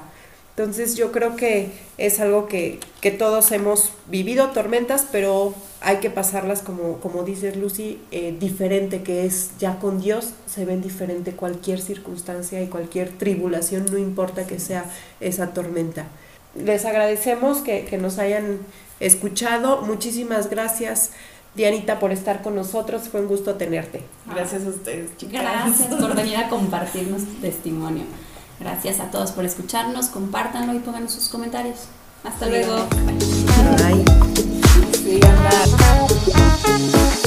Entonces 0.58 0.96
yo 0.96 1.12
creo 1.12 1.36
que 1.36 1.70
es 1.98 2.18
algo 2.18 2.48
que, 2.48 2.80
que 3.00 3.12
todos 3.12 3.52
hemos 3.52 3.92
vivido, 4.08 4.48
tormentas, 4.48 5.06
pero 5.12 5.54
hay 5.80 5.98
que 5.98 6.10
pasarlas 6.10 6.62
como, 6.62 6.98
como 6.98 7.22
dices 7.22 7.56
Lucy, 7.56 8.00
eh, 8.10 8.36
diferente, 8.40 9.04
que 9.04 9.24
es 9.24 9.52
ya 9.60 9.78
con 9.78 10.00
Dios 10.00 10.30
se 10.46 10.64
ven 10.64 10.82
diferente 10.82 11.30
cualquier 11.30 11.80
circunstancia 11.80 12.60
y 12.60 12.66
cualquier 12.66 13.10
tribulación, 13.10 13.86
no 13.88 13.98
importa 13.98 14.48
que 14.48 14.58
sea 14.58 14.84
esa 15.20 15.52
tormenta. 15.52 16.06
Les 16.56 16.84
agradecemos 16.84 17.58
que, 17.58 17.84
que 17.84 17.96
nos 17.96 18.18
hayan 18.18 18.58
escuchado, 18.98 19.82
muchísimas 19.82 20.50
gracias. 20.50 21.12
Dianita, 21.54 22.00
por 22.00 22.10
estar 22.10 22.42
con 22.42 22.56
nosotros. 22.56 23.08
Fue 23.08 23.20
un 23.20 23.28
gusto 23.28 23.54
tenerte. 23.54 24.02
Gracias 24.26 24.64
a 24.64 24.68
ustedes, 24.68 25.16
chicas. 25.16 25.42
Gracias 25.42 25.88
por 25.88 26.14
venir 26.14 26.36
a 26.36 26.48
compartirnos 26.48 27.24
tu 27.24 27.34
testimonio. 27.40 28.04
Gracias 28.60 29.00
a 29.00 29.10
todos 29.10 29.32
por 29.32 29.44
escucharnos, 29.44 30.06
compártanlo 30.06 30.74
y 30.74 30.80
pónganos 30.80 31.12
sus 31.12 31.28
comentarios. 31.28 31.80
Hasta 32.24 32.46
luego. 32.46 32.88
Bye. 35.78 37.17